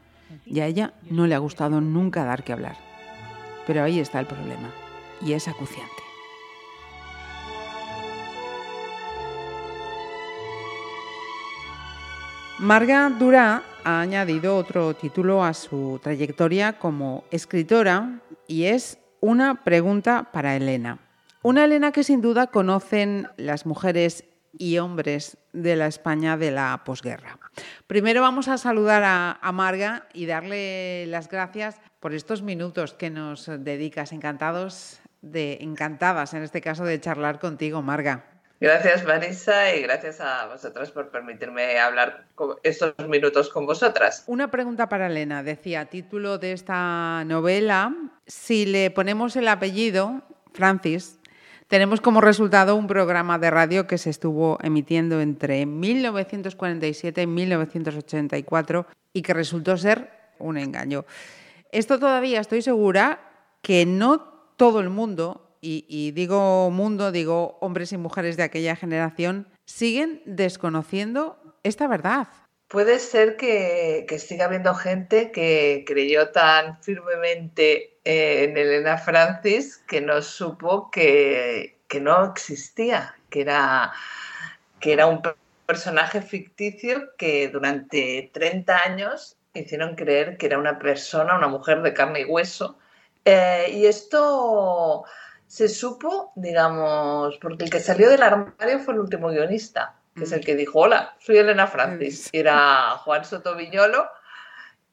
Y 0.47 0.61
a 0.61 0.67
ella 0.67 0.95
no 1.11 1.26
le 1.26 1.35
ha 1.35 1.38
gustado 1.38 1.83
nunca 1.83 2.25
dar 2.25 2.45
que 2.45 2.55
hablar. 2.55 2.79
Pero 3.67 3.83
ahí 3.83 4.00
está 4.00 4.21
el 4.21 4.26
problema. 4.26 4.71
Y 5.21 5.35
es 5.35 5.47
acuciante. 5.47 6.10
Marga 12.61 13.09
Durá 13.09 13.62
ha 13.85 14.02
añadido 14.02 14.55
otro 14.55 14.93
título 14.93 15.43
a 15.43 15.55
su 15.55 15.99
trayectoria 16.02 16.75
como 16.75 17.25
escritora 17.31 18.21
y 18.47 18.64
es 18.64 18.99
Una 19.21 19.64
pregunta 19.64 20.29
para 20.31 20.55
Elena. 20.57 20.99
Una 21.40 21.64
Elena 21.64 21.90
que 21.90 22.05
sin 22.05 22.21
duda 22.21 22.49
conocen 22.49 23.29
las 23.38 23.64
mujeres 23.64 24.25
y 24.52 24.76
hombres 24.76 25.38
de 25.55 25.75
la 25.75 25.87
España 25.87 26.37
de 26.37 26.50
la 26.50 26.83
posguerra. 26.85 27.38
Primero 27.87 28.21
vamos 28.21 28.47
a 28.49 28.59
saludar 28.59 29.05
a, 29.07 29.52
Marga 29.52 30.07
y 30.12 30.26
darle 30.26 31.07
las 31.07 31.31
gracias 31.31 31.81
por 31.99 32.12
estos 32.12 32.43
minutos 32.43 32.93
que 32.93 33.09
nos 33.09 33.47
dedicas. 33.47 34.12
Encantados 34.12 35.00
de, 35.23 35.57
encantadas 35.62 36.35
en 36.35 36.43
este 36.43 36.61
caso 36.61 36.85
de 36.85 37.00
charlar 37.00 37.38
contigo, 37.38 37.81
Marga. 37.81 38.40
Gracias, 38.61 39.07
Marisa, 39.07 39.75
y 39.75 39.81
gracias 39.81 40.21
a 40.21 40.47
vosotras 40.47 40.90
por 40.90 41.09
permitirme 41.09 41.79
hablar 41.79 42.26
estos 42.62 42.95
minutos 43.09 43.49
con 43.49 43.64
vosotras. 43.64 44.23
Una 44.26 44.50
pregunta 44.50 44.87
para 44.87 45.07
Elena. 45.07 45.43
Decía, 45.43 45.87
título 45.87 46.37
de 46.37 46.52
esta 46.52 47.25
novela, 47.25 47.95
si 48.26 48.67
le 48.67 48.90
ponemos 48.90 49.35
el 49.37 49.49
apellido, 49.49 50.21
Francis, 50.52 51.19
tenemos 51.69 52.02
como 52.02 52.21
resultado 52.21 52.76
un 52.76 52.87
programa 52.87 53.38
de 53.38 53.50
radio 53.50 53.87
que 53.87 53.97
se 53.97 54.11
estuvo 54.11 54.59
emitiendo 54.61 55.23
entre 55.23 55.64
1947 55.64 57.23
y 57.23 57.26
1984 57.26 58.87
y 59.14 59.23
que 59.23 59.33
resultó 59.33 59.79
ser 59.79 60.11
un 60.38 60.59
engaño. 60.59 61.07
Esto 61.73 61.99
todavía 61.99 62.40
estoy 62.40 62.61
segura 62.61 63.21
que 63.62 63.87
no 63.87 64.19
todo 64.57 64.81
el 64.81 64.90
mundo 64.90 65.50
y, 65.61 66.12
digo 66.12 66.71
mundo, 66.71 67.12
digo 67.12 67.59
hombres 67.61 67.93
y 67.93 67.99
mujeres 67.99 68.37
de 68.37 68.45
aquella 68.45 68.76
generación, 68.76 69.49
siguen 69.67 70.23
desconociendo 70.25 71.38
esta 71.62 71.87
verdad. 71.87 72.29
Puede 72.69 72.99
ser 72.99 73.37
que, 73.37 74.07
siga 74.19 74.47
habiendo 74.47 74.75
gente 74.75 75.33
que 75.33 75.85
creyó 75.87 76.31
tan 76.31 76.81
firmemente 76.83 77.99
en 78.05 78.57
Elena 78.57 78.97
Francis 78.97 79.79
que 79.88 80.00
no 80.00 80.23
supo 80.23 80.90
que, 80.90 81.76
no 82.00 82.25
existía, 82.25 83.17
que 83.29 83.43
era, 83.43 83.93
que 84.79 84.93
era 84.93 85.07
un 85.07 85.21
personaje 85.67 86.23
ficticio 86.23 87.11
que 87.17 87.49
durante 87.49 88.30
30 88.32 88.76
años 88.76 89.37
hicieron 89.52 89.97
creer 89.97 90.37
que 90.37 90.47
era 90.47 90.58
una 90.58 90.78
persona, 90.78 91.37
una 91.37 91.49
mujer 91.49 91.82
de 91.82 91.93
carne 91.93 92.21
y 92.21 92.25
hueso. 92.25 92.78
Eh, 93.25 93.71
y 93.73 93.87
esto 93.87 95.04
se 95.50 95.69
supo, 95.69 96.32
digamos, 96.36 97.36
porque 97.39 97.65
el 97.65 97.71
que 97.71 97.80
salió 97.80 98.08
del 98.08 98.23
armario 98.23 98.78
fue 98.78 98.95
el 98.95 99.00
último 99.00 99.30
guionista, 99.30 99.97
que 100.15 100.23
es 100.23 100.30
el 100.30 100.43
mm. 100.43 100.45
que 100.45 100.54
dijo, 100.54 100.78
hola, 100.78 101.17
soy 101.19 101.39
Elena 101.39 101.67
Francis, 101.67 102.30
era 102.32 102.93
Juan 102.99 103.25
Soto 103.25 103.56
Viñolo, 103.56 104.08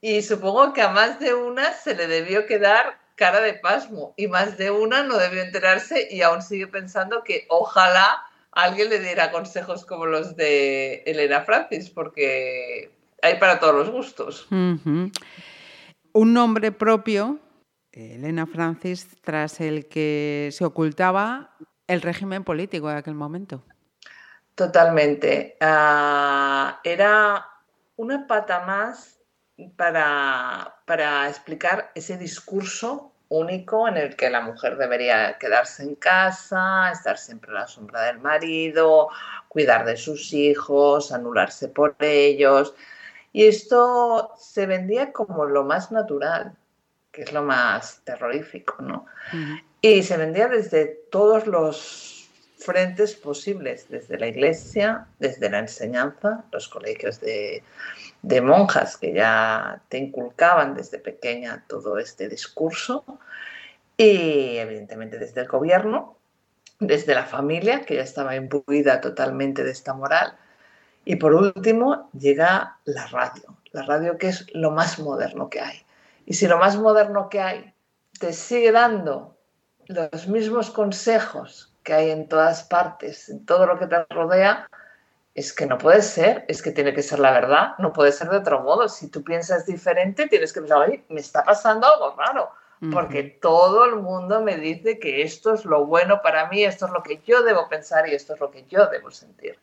y 0.01 0.23
supongo 0.23 0.73
que 0.73 0.81
a 0.81 0.89
más 0.89 1.19
de 1.19 1.35
una 1.35 1.73
se 1.73 1.93
le 1.93 2.07
debió 2.07 2.47
quedar 2.47 2.97
cara 3.13 3.39
de 3.41 3.53
pasmo, 3.53 4.15
y 4.17 4.25
más 4.29 4.57
de 4.57 4.71
una 4.71 5.03
no 5.03 5.19
debió 5.19 5.43
enterarse 5.43 6.07
y 6.09 6.23
aún 6.23 6.41
sigue 6.41 6.65
pensando 6.65 7.23
que 7.23 7.45
ojalá 7.49 8.23
alguien 8.51 8.89
le 8.89 8.97
diera 8.97 9.29
consejos 9.29 9.85
como 9.85 10.07
los 10.07 10.35
de 10.37 11.03
Elena 11.05 11.41
Francis, 11.41 11.91
porque 11.91 12.91
hay 13.21 13.37
para 13.37 13.59
todos 13.59 13.75
los 13.75 13.91
gustos. 13.91 14.47
Un 14.49 15.11
nombre 16.13 16.71
propio 16.71 17.37
Elena 17.97 18.45
Francis, 18.45 19.07
tras 19.21 19.59
el 19.59 19.87
que 19.87 20.49
se 20.51 20.63
ocultaba 20.63 21.55
el 21.87 22.01
régimen 22.01 22.43
político 22.43 22.89
de 22.89 22.97
aquel 22.97 23.15
momento. 23.15 23.63
Totalmente. 24.53 25.57
Ah, 25.61 26.79
era 26.83 27.43
una 27.95 28.27
pata 28.27 28.65
más 28.65 29.19
para, 29.75 30.75
para 30.85 31.27
explicar 31.27 31.91
ese 31.95 32.17
discurso 32.17 33.13
único 33.29 33.87
en 33.87 33.97
el 33.97 34.15
que 34.15 34.29
la 34.29 34.41
mujer 34.41 34.77
debería 34.77 35.37
quedarse 35.39 35.83
en 35.83 35.95
casa, 35.95 36.91
estar 36.91 37.17
siempre 37.17 37.51
a 37.51 37.61
la 37.61 37.67
sombra 37.67 38.03
del 38.03 38.19
marido, 38.19 39.09
cuidar 39.47 39.85
de 39.85 39.97
sus 39.97 40.33
hijos, 40.33 41.11
anularse 41.11 41.67
por 41.67 41.95
ellos. 41.99 42.75
Y 43.33 43.45
esto 43.45 44.33
se 44.37 44.67
vendía 44.67 45.11
como 45.11 45.45
lo 45.45 45.63
más 45.63 45.91
natural 45.91 46.55
que 47.17 47.23
es 47.23 47.33
lo 47.33 47.41
más 47.41 48.01
terrorífico, 48.03 48.75
¿no? 48.79 49.07
Y 49.81 50.03
se 50.03 50.17
vendía 50.17 50.47
desde 50.47 50.85
todos 51.09 51.47
los 51.47 52.29
frentes 52.59 53.15
posibles, 53.15 53.89
desde 53.89 54.19
la 54.19 54.27
iglesia, 54.27 55.07
desde 55.17 55.49
la 55.49 55.57
enseñanza, 55.57 56.45
los 56.51 56.69
colegios 56.69 57.19
de, 57.19 57.63
de 58.21 58.41
monjas 58.41 58.97
que 58.97 59.13
ya 59.13 59.81
te 59.89 59.97
inculcaban 59.97 60.75
desde 60.75 60.99
pequeña 60.99 61.65
todo 61.67 61.97
este 61.97 62.29
discurso, 62.29 63.03
y 63.97 64.57
evidentemente 64.57 65.17
desde 65.17 65.41
el 65.41 65.47
gobierno, 65.47 66.19
desde 66.79 67.15
la 67.15 67.25
familia, 67.25 67.81
que 67.81 67.95
ya 67.95 68.03
estaba 68.03 68.35
imbuida 68.35 69.01
totalmente 69.01 69.63
de 69.63 69.71
esta 69.71 69.95
moral, 69.95 70.37
y 71.03 71.15
por 71.15 71.33
último 71.33 72.11
llega 72.13 72.77
la 72.85 73.07
radio, 73.07 73.57
la 73.71 73.81
radio 73.81 74.19
que 74.19 74.27
es 74.27 74.45
lo 74.53 74.69
más 74.69 74.99
moderno 74.99 75.49
que 75.49 75.61
hay. 75.61 75.86
Y 76.27 76.33
si 76.33 76.45
lo 76.45 76.57
más 76.57 76.75
moderno 76.75 77.29
que 77.29 77.39
hay 77.39 77.73
te 78.19 78.33
sigue 78.33 78.73
dando 78.73 79.37
los 79.87 80.27
mismos 80.27 80.69
consejos 80.69 81.73
que 81.83 81.93
hay 81.93 82.11
en 82.11 82.27
todas 82.27 82.65
partes, 82.65 83.29
en 83.29 83.45
todo 83.45 83.65
lo 83.65 83.79
que 83.79 83.87
te 83.87 84.03
rodea, 84.09 84.69
es 85.33 85.53
que 85.53 85.65
no 85.65 85.77
puede 85.77 86.01
ser, 86.01 86.43
es 86.49 86.61
que 86.61 86.71
tiene 86.71 86.93
que 86.93 87.01
ser 87.01 87.19
la 87.19 87.31
verdad, 87.31 87.75
no 87.77 87.93
puede 87.93 88.11
ser 88.11 88.27
de 88.27 88.37
otro 88.37 88.59
modo. 88.59 88.89
Si 88.89 89.07
tú 89.09 89.23
piensas 89.23 89.65
diferente, 89.65 90.27
tienes 90.27 90.51
que 90.51 90.59
pensar, 90.59 90.79
oye, 90.79 91.05
me 91.07 91.21
está 91.21 91.45
pasando 91.45 91.87
algo 91.87 92.13
raro, 92.17 92.51
porque 92.91 93.23
todo 93.23 93.85
el 93.85 93.95
mundo 93.95 94.41
me 94.41 94.57
dice 94.57 94.99
que 94.99 95.21
esto 95.21 95.53
es 95.53 95.63
lo 95.63 95.85
bueno 95.85 96.21
para 96.21 96.49
mí, 96.49 96.61
esto 96.65 96.87
es 96.87 96.91
lo 96.91 97.03
que 97.03 97.21
yo 97.25 97.41
debo 97.43 97.69
pensar 97.69 98.05
y 98.09 98.13
esto 98.13 98.33
es 98.33 98.41
lo 98.41 98.51
que 98.51 98.65
yo 98.65 98.87
debo 98.87 99.11
sentir. 99.11 99.57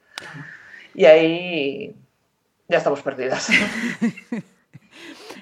Y 0.94 1.04
ahí 1.04 1.94
ya 2.68 2.78
estamos 2.78 3.02
perdidas. 3.02 3.50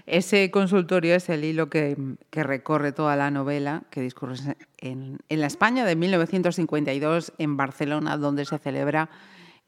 Ese 0.07 0.51
consultorio 0.51 1.15
es 1.15 1.29
el 1.29 1.45
hilo 1.45 1.69
que, 1.69 1.97
recorre 2.31 2.93
toda 2.93 3.17
la 3.17 3.31
novela, 3.31 3.85
que 3.91 4.01
discurre 4.01 4.37
en, 4.79 5.19
la 5.29 5.47
España 5.47 5.85
de 5.85 5.97
1952, 5.97 7.33
en 7.39 7.57
Barcelona, 7.57 8.17
donde 8.17 8.45
se 8.45 8.59
celebra 8.59 9.11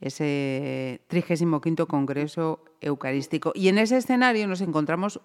ese 0.00 1.02
35 1.08 1.86
Congreso 1.86 2.64
Eucarístico. 2.80 3.52
Y 3.54 3.68
en 3.68 3.78
ese 3.78 3.96
escenario 3.96 4.46
nos 4.46 4.60
encontramos 4.60 5.20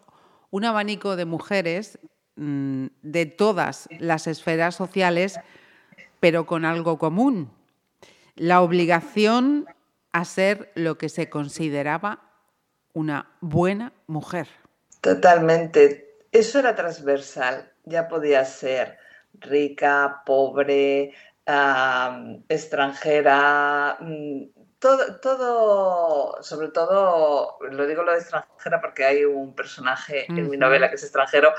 un 0.51 0.65
abanico 0.65 1.15
de 1.15 1.25
mujeres 1.25 1.99
mm, 2.35 2.87
de 3.01 3.25
todas 3.25 3.89
las 3.99 4.27
esferas 4.27 4.75
sociales, 4.75 5.39
pero 6.19 6.45
con 6.45 6.65
algo 6.65 6.97
común, 6.97 7.51
la 8.35 8.61
obligación 8.61 9.65
a 10.11 10.25
ser 10.25 10.71
lo 10.75 10.97
que 10.97 11.09
se 11.09 11.29
consideraba 11.29 12.29
una 12.93 13.27
buena 13.41 13.93
mujer. 14.07 14.47
Totalmente. 15.01 16.17
Eso 16.31 16.59
era 16.59 16.75
transversal. 16.75 17.71
Ya 17.85 18.07
podía 18.07 18.45
ser 18.45 18.97
rica, 19.33 20.21
pobre, 20.25 21.13
extranjera, 22.47 23.97
mm, 23.99 24.43
todo, 24.79 25.19
todo, 25.19 26.43
sobre 26.43 26.69
todo, 26.69 27.57
lo 27.71 27.87
digo 27.87 28.03
lo 28.03 28.11
de 28.13 28.19
extranjera 28.19 28.79
porque 28.79 29.03
hay 29.05 29.25
un 29.25 29.55
personaje 29.55 30.27
en 30.29 30.49
mi 30.49 30.57
novela 30.57 30.89
que 30.89 30.95
es 30.95 31.03
extranjero, 31.03 31.53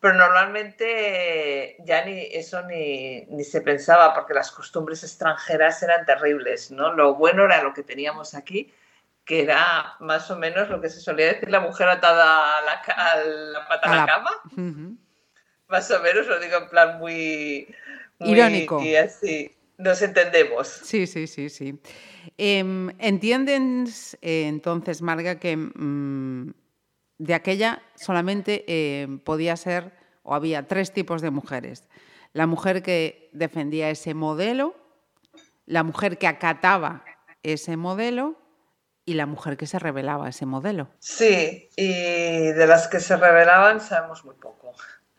pero 0.00 0.14
normalmente 0.14 1.76
ya 1.84 2.04
ni 2.04 2.26
eso 2.32 2.62
ni, 2.62 3.26
ni, 3.26 3.44
se 3.44 3.60
pensaba 3.60 4.14
porque 4.14 4.34
las 4.34 4.50
costumbres 4.50 5.02
extranjeras 5.02 5.82
eran 5.82 6.06
terribles, 6.06 6.70
¿no? 6.70 6.92
Lo 6.92 7.14
bueno 7.14 7.44
era 7.44 7.62
lo 7.62 7.74
que 7.74 7.82
teníamos 7.82 8.34
aquí, 8.34 8.72
que 9.24 9.42
era 9.42 9.96
más 10.00 10.30
o 10.30 10.36
menos 10.36 10.68
lo 10.68 10.80
que 10.80 10.90
se 10.90 11.00
solía 11.00 11.26
decir 11.26 11.50
la 11.50 11.60
mujer 11.60 11.88
atada 11.88 12.58
a 12.58 12.62
la, 12.62 13.24
la 13.24 13.68
pata 13.68 13.92
a 13.92 13.96
la, 13.96 14.06
cama. 14.06 14.30
Más 15.68 15.90
o 15.90 16.02
menos, 16.02 16.26
lo 16.26 16.38
digo 16.40 16.58
en 16.58 16.68
plan 16.68 16.98
muy... 16.98 17.74
Irónico. 18.20 18.82
Y 18.82 18.96
así, 18.96 19.50
nos 19.78 20.02
entendemos. 20.02 20.68
Sí, 20.68 21.06
sí, 21.06 21.26
sí, 21.26 21.48
sí. 21.48 21.78
Em, 22.36 22.90
¿Entienden 22.98 23.86
eh, 24.20 24.46
entonces, 24.46 25.02
Marga, 25.02 25.38
que... 25.38 25.56
Mm, 25.56 26.52
de 27.18 27.34
aquella 27.34 27.82
solamente 27.94 28.64
eh, 28.66 29.06
podía 29.24 29.56
ser 29.56 29.92
o 30.22 30.34
había 30.34 30.66
tres 30.66 30.92
tipos 30.92 31.22
de 31.22 31.30
mujeres. 31.30 31.84
La 32.32 32.46
mujer 32.46 32.82
que 32.82 33.30
defendía 33.32 33.90
ese 33.90 34.14
modelo, 34.14 34.74
la 35.66 35.82
mujer 35.82 36.18
que 36.18 36.26
acataba 36.26 37.04
ese 37.42 37.76
modelo 37.76 38.36
y 39.04 39.14
la 39.14 39.26
mujer 39.26 39.56
que 39.56 39.66
se 39.66 39.78
rebelaba 39.78 40.26
a 40.26 40.30
ese 40.30 40.46
modelo. 40.46 40.88
Sí, 40.98 41.68
y 41.76 42.52
de 42.52 42.66
las 42.66 42.88
que 42.88 43.00
se 43.00 43.16
rebelaban 43.16 43.80
sabemos 43.80 44.24
muy 44.24 44.34
poco. 44.34 44.72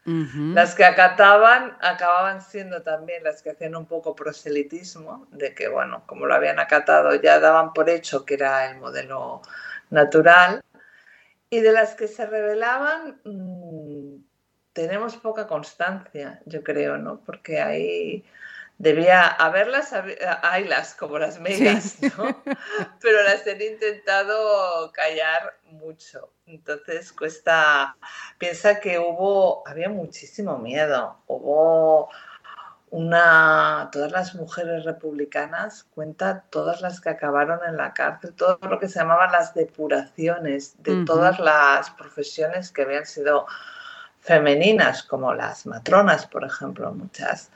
Las 0.08 0.76
que 0.76 0.86
acataban 0.86 1.78
acababan 1.82 2.40
siendo 2.40 2.84
también 2.84 3.24
las 3.24 3.42
que 3.42 3.50
hacían 3.50 3.76
un 3.76 3.88
poco 3.88 4.16
proselitismo, 4.16 5.28
de 5.32 5.56
que, 5.56 5.68
bueno, 5.68 6.04
como 6.06 6.28
lo 6.28 6.36
habían 6.36 6.60
acatado, 6.60 7.16
ya 7.16 7.40
daban 7.40 7.74
por 7.74 7.90
hecho 7.90 8.24
que 8.24 8.36
era 8.36 8.70
el 8.70 8.78
modelo 8.78 9.42
natural 9.90 10.64
y 11.50 11.60
de 11.60 11.72
las 11.72 11.96
que 11.96 12.08
se 12.08 12.28
revelaban, 12.28 13.20
mm, 13.24 14.24
tenemos 14.74 15.18
poca 15.18 15.48
constancia, 15.48 16.40
yo 16.46 16.64
creo, 16.64 16.98
¿no? 16.98 17.22
Porque 17.26 17.60
ahí 17.60 18.24
debía 18.78 19.28
haberlas, 19.28 19.94
haylas 20.44 20.96
como 20.96 21.18
las 21.18 21.40
megas, 21.40 21.98
¿no? 22.18 22.44
Pero 23.02 23.24
las 23.24 23.48
han 23.48 23.62
intentado 23.62 24.92
callar 24.92 25.58
mucho. 25.64 26.32
Entonces 26.46 27.12
cuesta, 27.14 27.98
piensa 28.38 28.80
que 28.80 29.00
hubo, 29.00 29.68
había 29.68 29.90
muchísimo 29.90 30.58
miedo, 30.58 31.18
hubo 31.28 32.10
una, 32.92 33.90
todas 33.92 34.12
las 34.12 34.36
mujeres 34.36 34.86
republicanas, 34.86 35.86
cuenta 35.96 36.46
todas 36.50 36.82
las 36.82 37.02
que 37.02 37.10
acabaron 37.10 37.60
en 37.68 37.78
la 37.78 37.94
cárcel, 37.94 38.34
todo 38.34 38.60
lo 38.62 38.80
que 38.80 38.88
se 38.88 39.00
llamaban 39.00 39.32
las 39.32 39.54
depuraciones 39.54 40.82
de 40.84 41.04
todas 41.04 41.40
las 41.40 41.90
profesiones 41.92 42.72
que 42.72 42.84
habían 42.84 43.06
sido 43.06 43.48
femeninas, 44.26 45.04
como 45.04 45.34
las 45.34 45.66
matronas, 45.66 46.26
por 46.26 46.44
ejemplo, 46.44 46.92
muchas 46.92 47.52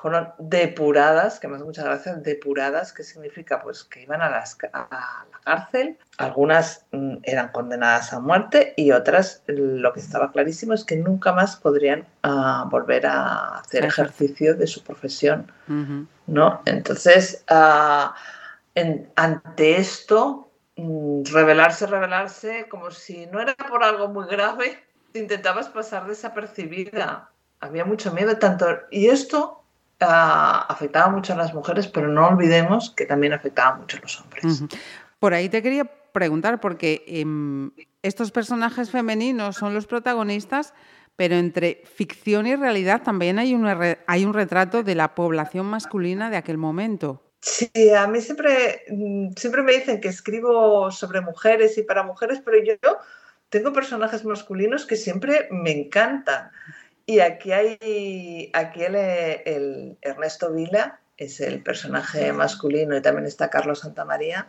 fueron 0.00 0.32
depuradas, 0.38 1.40
que 1.40 1.48
me 1.48 1.56
hace 1.56 1.64
muchas 1.64 1.84
gracias, 1.84 2.22
depuradas, 2.22 2.92
que 2.92 3.02
significa 3.02 3.60
pues 3.60 3.82
que 3.84 4.02
iban 4.02 4.22
a, 4.22 4.30
las, 4.30 4.56
a 4.72 5.26
la 5.30 5.40
cárcel, 5.42 5.98
algunas 6.18 6.86
mm, 6.92 7.16
eran 7.24 7.48
condenadas 7.48 8.12
a 8.12 8.20
muerte 8.20 8.74
y 8.76 8.92
otras 8.92 9.42
lo 9.46 9.92
que 9.92 10.00
estaba 10.00 10.30
clarísimo 10.30 10.72
es 10.72 10.84
que 10.84 10.96
nunca 10.96 11.32
más 11.32 11.56
podrían 11.56 12.06
ah, 12.22 12.68
volver 12.70 13.06
a 13.06 13.58
hacer 13.58 13.84
ejercicio 13.84 14.54
de 14.54 14.66
su 14.66 14.84
profesión, 14.84 15.50
¿no? 16.26 16.62
Entonces, 16.64 17.44
ah, 17.48 18.14
ante 19.16 19.76
esto, 19.76 20.48
mm, 20.76 21.22
revelarse, 21.32 21.86
revelarse, 21.86 22.68
como 22.68 22.92
si 22.92 23.26
no 23.26 23.40
era 23.40 23.54
por 23.56 23.82
algo 23.82 24.08
muy 24.08 24.26
grave, 24.26 24.78
intentabas 25.14 25.68
pasar 25.68 26.06
desapercibida 26.06 27.30
había 27.60 27.84
mucho 27.84 28.12
miedo, 28.12 28.36
tanto. 28.38 28.66
Y 28.90 29.08
esto 29.08 29.62
ah, 30.00 30.66
afectaba 30.68 31.10
mucho 31.10 31.34
a 31.34 31.36
las 31.36 31.54
mujeres, 31.54 31.86
pero 31.88 32.08
no 32.08 32.28
olvidemos 32.28 32.90
que 32.90 33.06
también 33.06 33.32
afectaba 33.32 33.76
mucho 33.76 33.98
a 33.98 34.00
los 34.00 34.20
hombres. 34.20 34.62
Por 35.18 35.34
ahí 35.34 35.48
te 35.48 35.62
quería 35.62 35.84
preguntar, 35.84 36.60
porque 36.60 37.04
em, 37.06 37.70
estos 38.02 38.32
personajes 38.32 38.90
femeninos 38.90 39.56
son 39.56 39.74
los 39.74 39.86
protagonistas, 39.86 40.72
pero 41.16 41.36
entre 41.36 41.82
ficción 41.84 42.46
y 42.46 42.56
realidad 42.56 43.02
también 43.02 43.38
hay 43.38 43.54
un, 43.54 43.66
hay 44.06 44.24
un 44.24 44.32
retrato 44.32 44.82
de 44.82 44.94
la 44.94 45.14
población 45.14 45.66
masculina 45.66 46.30
de 46.30 46.38
aquel 46.38 46.56
momento. 46.56 47.22
Sí, 47.42 47.70
a 47.96 48.06
mí 48.06 48.20
siempre, 48.20 48.84
mm, 48.90 49.32
siempre 49.36 49.62
me 49.62 49.72
dicen 49.72 50.00
que 50.00 50.08
escribo 50.08 50.90
sobre 50.90 51.20
mujeres 51.20 51.76
y 51.78 51.82
para 51.82 52.02
mujeres, 52.02 52.42
pero 52.44 52.62
yo 52.62 52.74
tengo 53.50 53.72
personajes 53.72 54.24
masculinos 54.24 54.86
que 54.86 54.96
siempre 54.96 55.48
me 55.50 55.72
encantan. 55.72 56.50
Y 57.04 57.20
aquí 57.20 57.52
hay, 57.52 58.50
aquí 58.54 58.82
el, 58.84 59.98
Ernesto 60.00 60.52
Vila, 60.52 61.00
es 61.16 61.40
el 61.40 61.62
personaje 61.62 62.32
masculino 62.32 62.96
y 62.96 63.02
también 63.02 63.26
está 63.26 63.50
Carlos 63.50 63.80
Santamaría. 63.80 64.46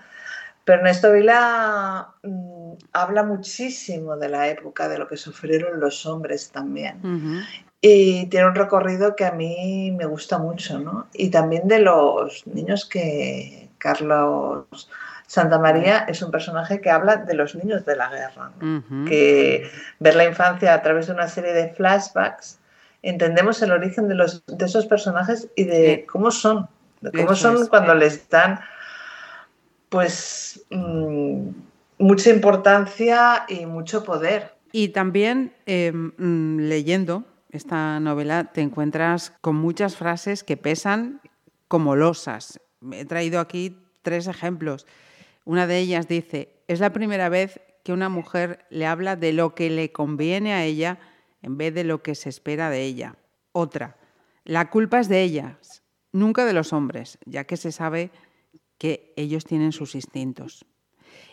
Pero 0.63 0.77
Ernesto 0.77 1.11
Vila 1.11 2.13
mm, 2.21 2.73
habla 2.93 3.23
muchísimo 3.23 4.15
de 4.15 4.29
la 4.29 4.47
época, 4.47 4.87
de 4.87 4.99
lo 4.99 5.07
que 5.07 5.17
sufrieron 5.17 5.79
los 5.79 6.05
hombres 6.05 6.51
también. 6.51 7.01
Y 7.81 8.27
tiene 8.27 8.47
un 8.47 8.55
recorrido 8.55 9.15
que 9.15 9.25
a 9.25 9.31
mí 9.31 9.91
me 9.97 10.05
gusta 10.05 10.37
mucho, 10.37 10.77
¿no? 10.77 11.07
Y 11.13 11.31
también 11.31 11.67
de 11.67 11.79
los 11.79 12.45
niños 12.45 12.85
que 12.85 13.69
Carlos 13.79 14.87
Santa 15.31 15.59
María 15.59 15.99
es 16.09 16.21
un 16.21 16.29
personaje 16.29 16.81
que 16.81 16.89
habla 16.89 17.15
de 17.15 17.33
los 17.35 17.55
niños 17.55 17.85
de 17.85 17.95
la 17.95 18.09
guerra, 18.09 18.51
que 19.07 19.63
ver 19.97 20.15
la 20.15 20.25
infancia 20.25 20.73
a 20.73 20.81
través 20.81 21.07
de 21.07 21.13
una 21.13 21.29
serie 21.29 21.53
de 21.53 21.69
flashbacks, 21.69 22.59
entendemos 23.01 23.61
el 23.61 23.71
origen 23.71 24.09
de, 24.09 24.15
los, 24.15 24.45
de 24.45 24.65
esos 24.65 24.87
personajes 24.87 25.47
y 25.55 25.63
de 25.63 26.05
cómo 26.05 26.31
son, 26.31 26.67
de 26.99 27.11
cómo 27.13 27.33
son 27.33 27.65
cuando 27.67 27.95
les 27.95 28.27
dan 28.27 28.59
pues 29.87 30.65
mm, 30.69 31.47
mucha 31.97 32.29
importancia 32.29 33.45
y 33.47 33.65
mucho 33.65 34.03
poder. 34.03 34.53
Y 34.73 34.89
también 34.89 35.53
em, 35.65 36.11
mm, 36.17 36.59
leyendo 36.67 37.23
esta 37.51 38.01
novela 38.01 38.51
te 38.51 38.59
encuentras 38.59 39.31
con 39.39 39.55
muchas 39.55 39.95
frases 39.95 40.43
que 40.43 40.57
pesan 40.57 41.21
como 41.69 41.95
losas. 41.95 42.59
He 42.91 43.05
traído 43.05 43.39
aquí 43.39 43.77
tres 44.01 44.27
ejemplos. 44.27 44.85
Una 45.51 45.67
de 45.67 45.79
ellas 45.79 46.07
dice, 46.07 46.63
es 46.69 46.79
la 46.79 46.93
primera 46.93 47.27
vez 47.27 47.59
que 47.83 47.91
una 47.91 48.07
mujer 48.07 48.65
le 48.69 48.87
habla 48.87 49.17
de 49.17 49.33
lo 49.33 49.53
que 49.53 49.69
le 49.69 49.91
conviene 49.91 50.53
a 50.53 50.63
ella 50.63 50.97
en 51.41 51.57
vez 51.57 51.73
de 51.73 51.83
lo 51.83 52.01
que 52.01 52.15
se 52.15 52.29
espera 52.29 52.69
de 52.69 52.83
ella. 52.83 53.17
Otra, 53.51 53.97
la 54.45 54.69
culpa 54.69 55.01
es 55.01 55.09
de 55.09 55.21
ellas, 55.21 55.83
nunca 56.13 56.45
de 56.45 56.53
los 56.53 56.71
hombres, 56.71 57.17
ya 57.25 57.43
que 57.43 57.57
se 57.57 57.73
sabe 57.73 58.11
que 58.77 59.11
ellos 59.17 59.43
tienen 59.43 59.73
sus 59.73 59.93
instintos. 59.93 60.65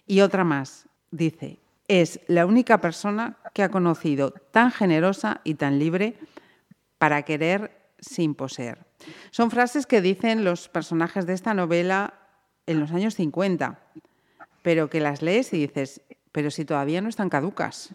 Y 0.04 0.22
otra 0.22 0.42
más, 0.42 0.88
dice, 1.12 1.60
es 1.86 2.18
la 2.26 2.44
única 2.44 2.80
persona 2.80 3.36
que 3.54 3.62
ha 3.62 3.70
conocido 3.70 4.32
tan 4.32 4.72
generosa 4.72 5.42
y 5.44 5.54
tan 5.54 5.78
libre 5.78 6.18
para 6.98 7.22
querer 7.22 7.92
sin 8.00 8.34
poseer. 8.34 8.84
Son 9.30 9.52
frases 9.52 9.86
que 9.86 10.00
dicen 10.00 10.42
los 10.42 10.68
personajes 10.68 11.24
de 11.24 11.34
esta 11.34 11.54
novela 11.54 12.14
en 12.66 12.80
los 12.80 12.90
años 12.90 13.14
50, 13.14 13.78
pero 14.68 14.90
que 14.90 15.00
las 15.00 15.22
lees 15.22 15.54
y 15.54 15.66
dices, 15.66 16.02
pero 16.30 16.50
si 16.50 16.66
todavía 16.66 17.00
no 17.00 17.08
están 17.08 17.30
caducas. 17.30 17.88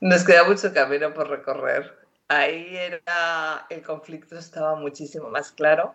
Nos 0.00 0.24
queda 0.24 0.42
mucho 0.42 0.74
camino 0.74 1.14
por 1.14 1.30
recorrer. 1.30 1.96
Ahí 2.26 2.76
era, 2.76 3.64
el 3.70 3.82
conflicto 3.82 4.36
estaba 4.36 4.74
muchísimo 4.74 5.30
más 5.30 5.52
claro 5.52 5.94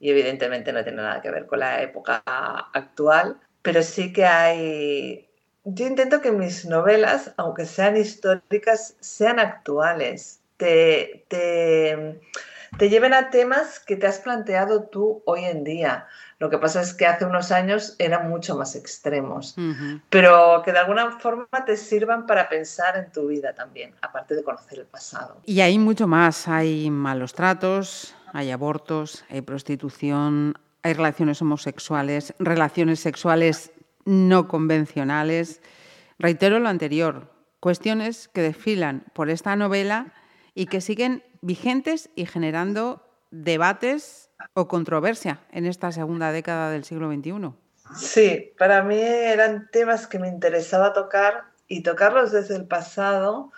y 0.00 0.10
evidentemente 0.10 0.72
no 0.72 0.82
tiene 0.82 1.00
nada 1.00 1.20
que 1.20 1.30
ver 1.30 1.46
con 1.46 1.60
la 1.60 1.80
época 1.80 2.24
actual, 2.26 3.38
pero 3.62 3.84
sí 3.84 4.12
que 4.12 4.24
hay... 4.24 5.28
Yo 5.62 5.86
intento 5.86 6.20
que 6.20 6.32
mis 6.32 6.66
novelas, 6.66 7.32
aunque 7.36 7.66
sean 7.66 7.96
históricas, 7.96 8.96
sean 8.98 9.38
actuales. 9.38 10.40
Te, 10.56 11.24
te, 11.28 12.20
te 12.80 12.90
lleven 12.90 13.14
a 13.14 13.30
temas 13.30 13.78
que 13.78 13.94
te 13.94 14.08
has 14.08 14.18
planteado 14.18 14.88
tú 14.88 15.22
hoy 15.24 15.44
en 15.44 15.62
día. 15.62 16.08
Lo 16.40 16.48
que 16.48 16.56
pasa 16.56 16.80
es 16.80 16.94
que 16.94 17.06
hace 17.06 17.26
unos 17.26 17.52
años 17.52 17.94
eran 17.98 18.30
mucho 18.30 18.56
más 18.56 18.74
extremos, 18.74 19.54
pero 20.08 20.62
que 20.64 20.72
de 20.72 20.78
alguna 20.78 21.12
forma 21.18 21.46
te 21.66 21.76
sirvan 21.76 22.26
para 22.26 22.48
pensar 22.48 22.96
en 22.96 23.12
tu 23.12 23.26
vida 23.26 23.54
también, 23.54 23.94
aparte 24.00 24.34
de 24.34 24.42
conocer 24.42 24.78
el 24.78 24.86
pasado. 24.86 25.36
Y 25.44 25.60
hay 25.60 25.78
mucho 25.78 26.06
más, 26.06 26.48
hay 26.48 26.88
malos 26.88 27.34
tratos, 27.34 28.14
hay 28.32 28.50
abortos, 28.50 29.22
hay 29.28 29.42
prostitución, 29.42 30.54
hay 30.82 30.94
relaciones 30.94 31.42
homosexuales, 31.42 32.32
relaciones 32.38 33.00
sexuales 33.00 33.70
no 34.06 34.48
convencionales. 34.48 35.60
Reitero 36.18 36.58
lo 36.58 36.70
anterior, 36.70 37.30
cuestiones 37.60 38.28
que 38.28 38.40
desfilan 38.40 39.04
por 39.12 39.28
esta 39.28 39.56
novela 39.56 40.14
y 40.54 40.66
que 40.66 40.80
siguen 40.80 41.22
vigentes 41.42 42.08
y 42.16 42.24
generando 42.24 43.06
debates 43.30 44.29
o 44.54 44.68
controversia 44.68 45.40
en 45.52 45.66
esta 45.66 45.92
segunda 45.92 46.32
década 46.32 46.70
del 46.70 46.84
siglo 46.84 47.10
XXI. 47.10 47.52
Sí, 47.96 48.52
para 48.58 48.82
mí 48.82 49.00
eran 49.00 49.68
temas 49.70 50.06
que 50.06 50.18
me 50.18 50.28
interesaba 50.28 50.92
tocar 50.92 51.44
y 51.66 51.82
tocarlos 51.82 52.32
desde 52.32 52.56
el 52.56 52.66
pasado 52.66 53.52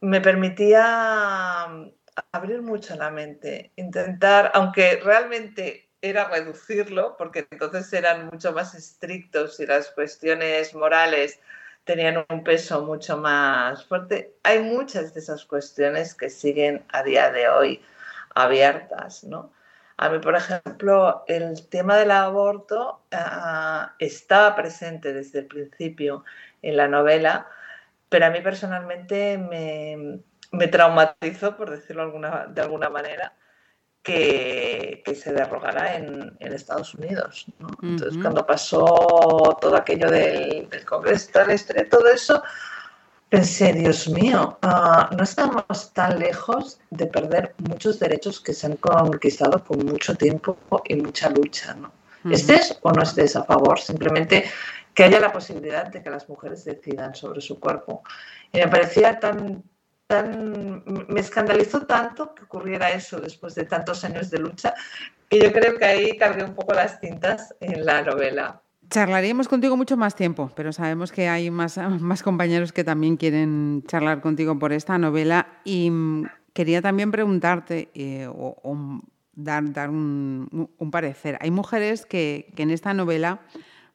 me 0.00 0.20
permitía 0.20 1.66
mm, 1.68 1.90
abrir 2.32 2.62
mucho 2.62 2.96
la 2.96 3.10
mente, 3.10 3.72
intentar, 3.76 4.50
aunque 4.54 5.00
realmente 5.02 5.88
era 6.00 6.28
reducirlo, 6.28 7.16
porque 7.16 7.46
entonces 7.50 7.92
eran 7.92 8.26
mucho 8.26 8.52
más 8.52 8.74
estrictos 8.74 9.58
y 9.60 9.66
las 9.66 9.90
cuestiones 9.90 10.74
morales 10.74 11.40
tenían 11.84 12.24
un 12.28 12.44
peso 12.44 12.84
mucho 12.84 13.16
más 13.16 13.84
fuerte. 13.86 14.34
Hay 14.42 14.60
muchas 14.60 15.14
de 15.14 15.20
esas 15.20 15.44
cuestiones 15.44 16.14
que 16.14 16.30
siguen 16.30 16.84
a 16.92 17.02
día 17.02 17.30
de 17.30 17.48
hoy 17.48 17.82
abiertas, 18.34 19.24
¿no? 19.24 19.52
A 19.98 20.08
mí, 20.10 20.18
por 20.18 20.36
ejemplo, 20.36 21.24
el 21.26 21.68
tema 21.68 21.96
del 21.96 22.10
aborto 22.10 23.02
uh, 23.12 23.86
estaba 23.98 24.54
presente 24.54 25.12
desde 25.12 25.40
el 25.40 25.46
principio 25.46 26.24
en 26.60 26.76
la 26.76 26.86
novela, 26.86 27.48
pero 28.08 28.26
a 28.26 28.30
mí 28.30 28.40
personalmente 28.40 29.38
me, 29.38 30.20
me 30.52 30.68
traumatizó, 30.68 31.56
por 31.56 31.70
decirlo 31.70 32.02
alguna, 32.02 32.46
de 32.46 32.60
alguna 32.60 32.90
manera, 32.90 33.32
que, 34.02 35.02
que 35.04 35.14
se 35.14 35.32
derogara 35.32 35.96
en, 35.96 36.36
en, 36.38 36.52
Estados 36.52 36.94
Unidos. 36.94 37.46
¿no? 37.58 37.68
Entonces, 37.82 38.14
uh 38.16 38.18
-huh. 38.18 38.22
cuando 38.22 38.46
pasó 38.46 39.58
todo 39.60 39.76
aquello 39.76 40.10
del, 40.10 40.68
del 40.68 40.84
Congreso, 40.84 41.30
toda 41.32 41.46
la 41.46 41.54
historia, 41.54 41.88
todo 41.88 42.06
eso, 42.06 42.42
pensé, 43.28 43.72
Dios 43.72 44.08
mío, 44.08 44.58
uh, 44.62 45.14
no 45.14 45.22
estamos 45.22 45.92
tan 45.92 46.18
lejos 46.18 46.78
de 46.90 47.06
perder 47.06 47.54
muchos 47.58 47.98
derechos 47.98 48.40
que 48.40 48.52
se 48.52 48.66
han 48.66 48.76
conquistado 48.76 49.62
con 49.64 49.84
mucho 49.84 50.14
tiempo 50.14 50.56
y 50.84 50.96
mucha 50.96 51.30
lucha. 51.30 51.74
¿no? 51.74 51.88
Uh 52.24 52.28
-huh. 52.28 52.34
Estés 52.34 52.78
o 52.82 52.92
no 52.92 53.02
estés 53.02 53.36
a 53.36 53.44
favor, 53.44 53.78
simplemente 53.80 54.44
que 54.94 55.04
haya 55.04 55.20
la 55.20 55.32
posibilidad 55.32 55.88
de 55.88 56.02
que 56.02 56.10
las 56.10 56.28
mujeres 56.28 56.64
decidan 56.64 57.14
sobre 57.14 57.40
su 57.42 57.60
cuerpo. 57.60 58.02
Y 58.50 58.58
me 58.58 58.68
parecía 58.68 59.20
tan, 59.20 59.62
tan, 60.06 60.82
me 61.08 61.20
escandalizó 61.20 61.84
tanto 61.86 62.34
que 62.34 62.44
ocurriera 62.44 62.90
eso 62.90 63.20
después 63.20 63.54
de 63.54 63.64
tantos 63.64 64.04
años 64.04 64.30
de 64.30 64.38
lucha, 64.38 64.74
que 65.28 65.38
yo 65.38 65.52
creo 65.52 65.76
que 65.76 65.84
ahí 65.84 66.16
cargué 66.16 66.44
un 66.44 66.54
poco 66.54 66.72
las 66.72 66.98
tintas 66.98 67.54
en 67.60 67.84
la 67.84 68.00
novela. 68.02 68.62
Charlaríamos 68.88 69.48
contigo 69.48 69.76
mucho 69.76 69.96
más 69.96 70.14
tiempo, 70.14 70.50
pero 70.54 70.72
sabemos 70.72 71.12
que 71.12 71.28
hay 71.28 71.50
más, 71.50 71.78
más 72.00 72.22
compañeros 72.22 72.72
que 72.72 72.84
también 72.84 73.16
quieren 73.16 73.82
charlar 73.86 74.20
contigo 74.20 74.58
por 74.58 74.72
esta 74.72 74.98
novela 74.98 75.60
y 75.64 75.90
mm, 75.90 76.26
quería 76.52 76.82
también 76.82 77.10
preguntarte 77.10 77.90
eh, 77.94 78.26
o, 78.26 78.56
o, 78.62 79.02
dar, 79.34 79.72
dar 79.72 79.90
un, 79.90 80.70
un, 80.78 80.90
parecer. 80.90 81.36
Hay 81.40 81.50
mujeres 81.50 82.06
que, 82.06 82.52
que, 82.54 82.62
en 82.62 82.70
esta 82.70 82.94
novela 82.94 83.40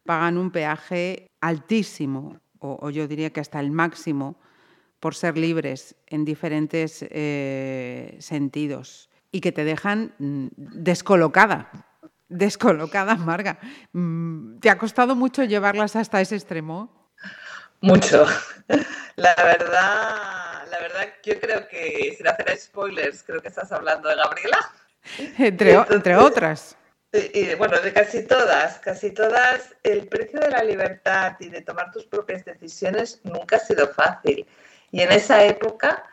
pagan 0.06 0.38
un 0.38 0.52
peaje 0.52 1.32
altísimo, 1.42 2.40
o, 2.60 2.78
o, 2.82 2.90
yo 2.90 3.08
diría 3.08 3.32
que 3.32 3.40
hasta 3.40 3.60
el 3.60 3.72
máximo, 3.72 4.38
por 5.00 5.16
ser 5.16 5.38
libres 5.38 5.96
en 6.08 6.26
diferentes 6.26 7.04
eh, 7.10 8.18
sentidos 8.20 9.10
y 9.32 9.42
que 9.42 9.52
te 9.52 9.64
dejan 9.64 10.14
mm, 10.20 10.48
descolocada 10.56 11.91
descolocada, 12.32 13.16
Marga. 13.18 13.60
Mm, 13.94 14.60
¿Te 14.60 14.70
ha 14.70 14.78
costado 14.78 15.16
mucho 15.16 15.44
llevarlas 15.44 15.96
hasta 15.96 16.22
ese 16.22 16.36
extremo? 16.36 17.12
Mucho. 17.82 18.26
La 19.18 19.36
verdad, 19.36 20.66
la 20.72 20.80
verdad, 20.80 21.10
yo 21.24 21.40
creo 21.40 21.68
que, 21.68 22.16
sin 22.18 22.28
hacer 22.28 22.58
spoilers, 22.58 23.24
creo 23.24 23.42
que 23.42 23.50
estás 23.50 23.72
hablando 23.72 24.08
de 24.08 24.16
Gabriela. 24.16 24.58
Entre, 25.38 25.72
Entonces, 25.72 25.96
entre 25.96 26.16
otras. 26.16 26.78
Y, 27.12 27.54
bueno, 27.56 27.78
de 27.80 27.92
casi 27.92 28.24
todas, 28.26 28.80
casi 28.80 29.12
todas, 29.12 29.76
el 29.84 30.08
precio 30.08 30.40
de 30.40 30.50
la 30.50 30.64
libertad 30.64 31.36
y 31.40 31.50
de 31.50 31.62
tomar 31.62 31.92
tus 31.92 32.06
propias 32.06 32.46
decisiones 32.46 33.20
nunca 33.24 33.58
ha 33.58 33.60
sido 33.60 33.90
fácil. 33.90 34.48
Y 34.92 35.02
en 35.02 35.12
esa 35.12 35.44
época 35.44 36.04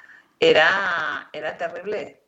era, 0.40 1.31
era 1.33 1.57
terrible 1.57 2.20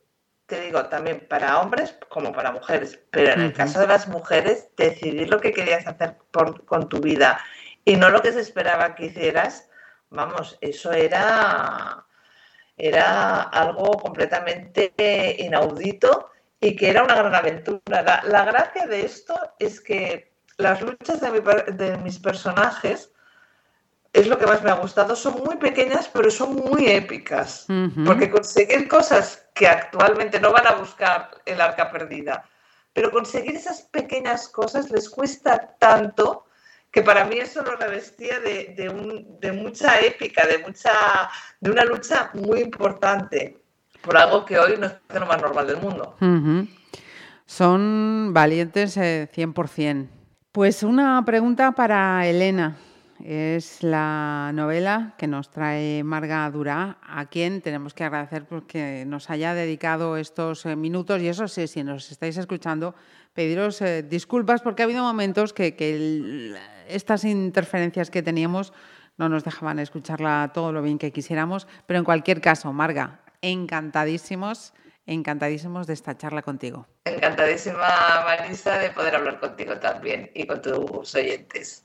te 0.50 0.60
digo, 0.60 0.84
también 0.86 1.26
para 1.28 1.60
hombres 1.60 1.96
como 2.08 2.32
para 2.32 2.50
mujeres, 2.50 2.98
pero 3.12 3.32
en 3.32 3.40
el 3.40 3.52
caso 3.52 3.78
de 3.78 3.86
las 3.86 4.08
mujeres, 4.08 4.68
decidir 4.76 5.30
lo 5.30 5.40
que 5.40 5.52
querías 5.52 5.86
hacer 5.86 6.16
por, 6.32 6.64
con 6.64 6.88
tu 6.88 7.00
vida 7.00 7.40
y 7.84 7.94
no 7.94 8.10
lo 8.10 8.20
que 8.20 8.32
se 8.32 8.40
esperaba 8.40 8.96
que 8.96 9.06
hicieras, 9.06 9.70
vamos, 10.10 10.58
eso 10.60 10.90
era, 10.90 12.04
era 12.76 13.42
algo 13.42 13.92
completamente 13.92 14.92
inaudito 15.38 16.30
y 16.60 16.74
que 16.74 16.90
era 16.90 17.04
una 17.04 17.14
gran 17.14 17.34
aventura. 17.34 18.02
La, 18.02 18.22
la 18.26 18.44
gracia 18.44 18.86
de 18.86 19.04
esto 19.04 19.34
es 19.60 19.80
que 19.80 20.32
las 20.56 20.82
luchas 20.82 21.20
de, 21.20 21.30
mi, 21.30 21.40
de 21.74 21.96
mis 21.98 22.18
personajes 22.18 23.12
es 24.12 24.26
lo 24.26 24.38
que 24.38 24.46
más 24.46 24.62
me 24.62 24.70
ha 24.70 24.74
gustado. 24.74 25.14
Son 25.14 25.34
muy 25.44 25.56
pequeñas, 25.56 26.08
pero 26.12 26.30
son 26.30 26.54
muy 26.54 26.88
épicas. 26.88 27.66
Uh 27.68 27.72
-huh. 27.72 28.06
Porque 28.06 28.30
conseguir 28.30 28.88
cosas 28.88 29.46
que 29.54 29.66
actualmente 29.68 30.40
no 30.40 30.52
van 30.52 30.66
a 30.66 30.74
buscar 30.74 31.30
el 31.46 31.60
arca 31.60 31.90
perdida, 31.90 32.44
pero 32.92 33.10
conseguir 33.10 33.56
esas 33.56 33.82
pequeñas 33.82 34.48
cosas 34.48 34.90
les 34.90 35.08
cuesta 35.08 35.76
tanto 35.78 36.46
que 36.90 37.02
para 37.02 37.24
mí 37.24 37.36
eso 37.38 37.62
lo 37.62 37.76
revestía 37.76 38.40
de, 38.40 38.74
de, 38.76 38.88
un, 38.88 39.38
de 39.38 39.52
mucha 39.52 40.00
épica, 40.00 40.44
de, 40.46 40.58
mucha, 40.58 40.90
de 41.60 41.70
una 41.70 41.84
lucha 41.84 42.30
muy 42.34 42.60
importante 42.60 43.58
por 44.02 44.16
algo 44.16 44.44
que 44.44 44.58
hoy 44.58 44.76
no 44.76 44.86
es 44.86 44.94
lo 45.14 45.26
más 45.26 45.40
normal 45.40 45.66
del 45.68 45.76
mundo. 45.76 46.16
Uh 46.20 46.24
-huh. 46.26 46.68
Son 47.46 48.32
valientes 48.32 48.96
eh, 48.96 49.28
100%. 49.32 50.08
Pues 50.52 50.82
una 50.82 51.22
pregunta 51.24 51.72
para 51.72 52.26
Elena. 52.26 52.76
Es 53.24 53.82
la 53.82 54.50
novela 54.54 55.14
que 55.18 55.26
nos 55.26 55.50
trae 55.50 56.02
Marga 56.04 56.50
Durá, 56.50 56.98
a 57.02 57.26
quien 57.26 57.60
tenemos 57.60 57.92
que 57.92 58.04
agradecer 58.04 58.46
porque 58.46 59.04
nos 59.06 59.28
haya 59.30 59.54
dedicado 59.54 60.16
estos 60.16 60.64
eh, 60.64 60.76
minutos. 60.76 61.20
Y 61.20 61.28
eso 61.28 61.46
sí, 61.46 61.66
si 61.66 61.84
nos 61.84 62.10
estáis 62.10 62.36
escuchando, 62.38 62.94
pediros 63.34 63.82
eh, 63.82 64.02
disculpas 64.02 64.62
porque 64.62 64.82
ha 64.82 64.86
habido 64.86 65.02
momentos 65.02 65.52
que, 65.52 66.56
estas 66.88 67.24
interferencias 67.24 68.10
que 68.10 68.22
teníamos 68.22 68.72
no 69.18 69.28
nos 69.28 69.44
dejaban 69.44 69.78
escucharla 69.78 70.50
todo 70.54 70.72
lo 70.72 70.80
bien 70.82 70.98
que 70.98 71.12
quisiéramos. 71.12 71.66
Pero 71.86 71.98
en 71.98 72.04
cualquier 72.04 72.40
caso, 72.40 72.72
Marga, 72.72 73.20
encantadísimos, 73.42 74.72
encantadísimos 75.06 75.86
de 75.86 75.92
esta 75.92 76.16
charla 76.16 76.40
contigo. 76.40 76.86
Encantadísima, 77.04 78.24
Marisa, 78.24 78.78
de 78.78 78.90
poder 78.90 79.16
hablar 79.16 79.40
contigo 79.40 79.76
también 79.76 80.30
y 80.34 80.46
con 80.46 80.62
tus 80.62 81.14
oyentes. 81.14 81.84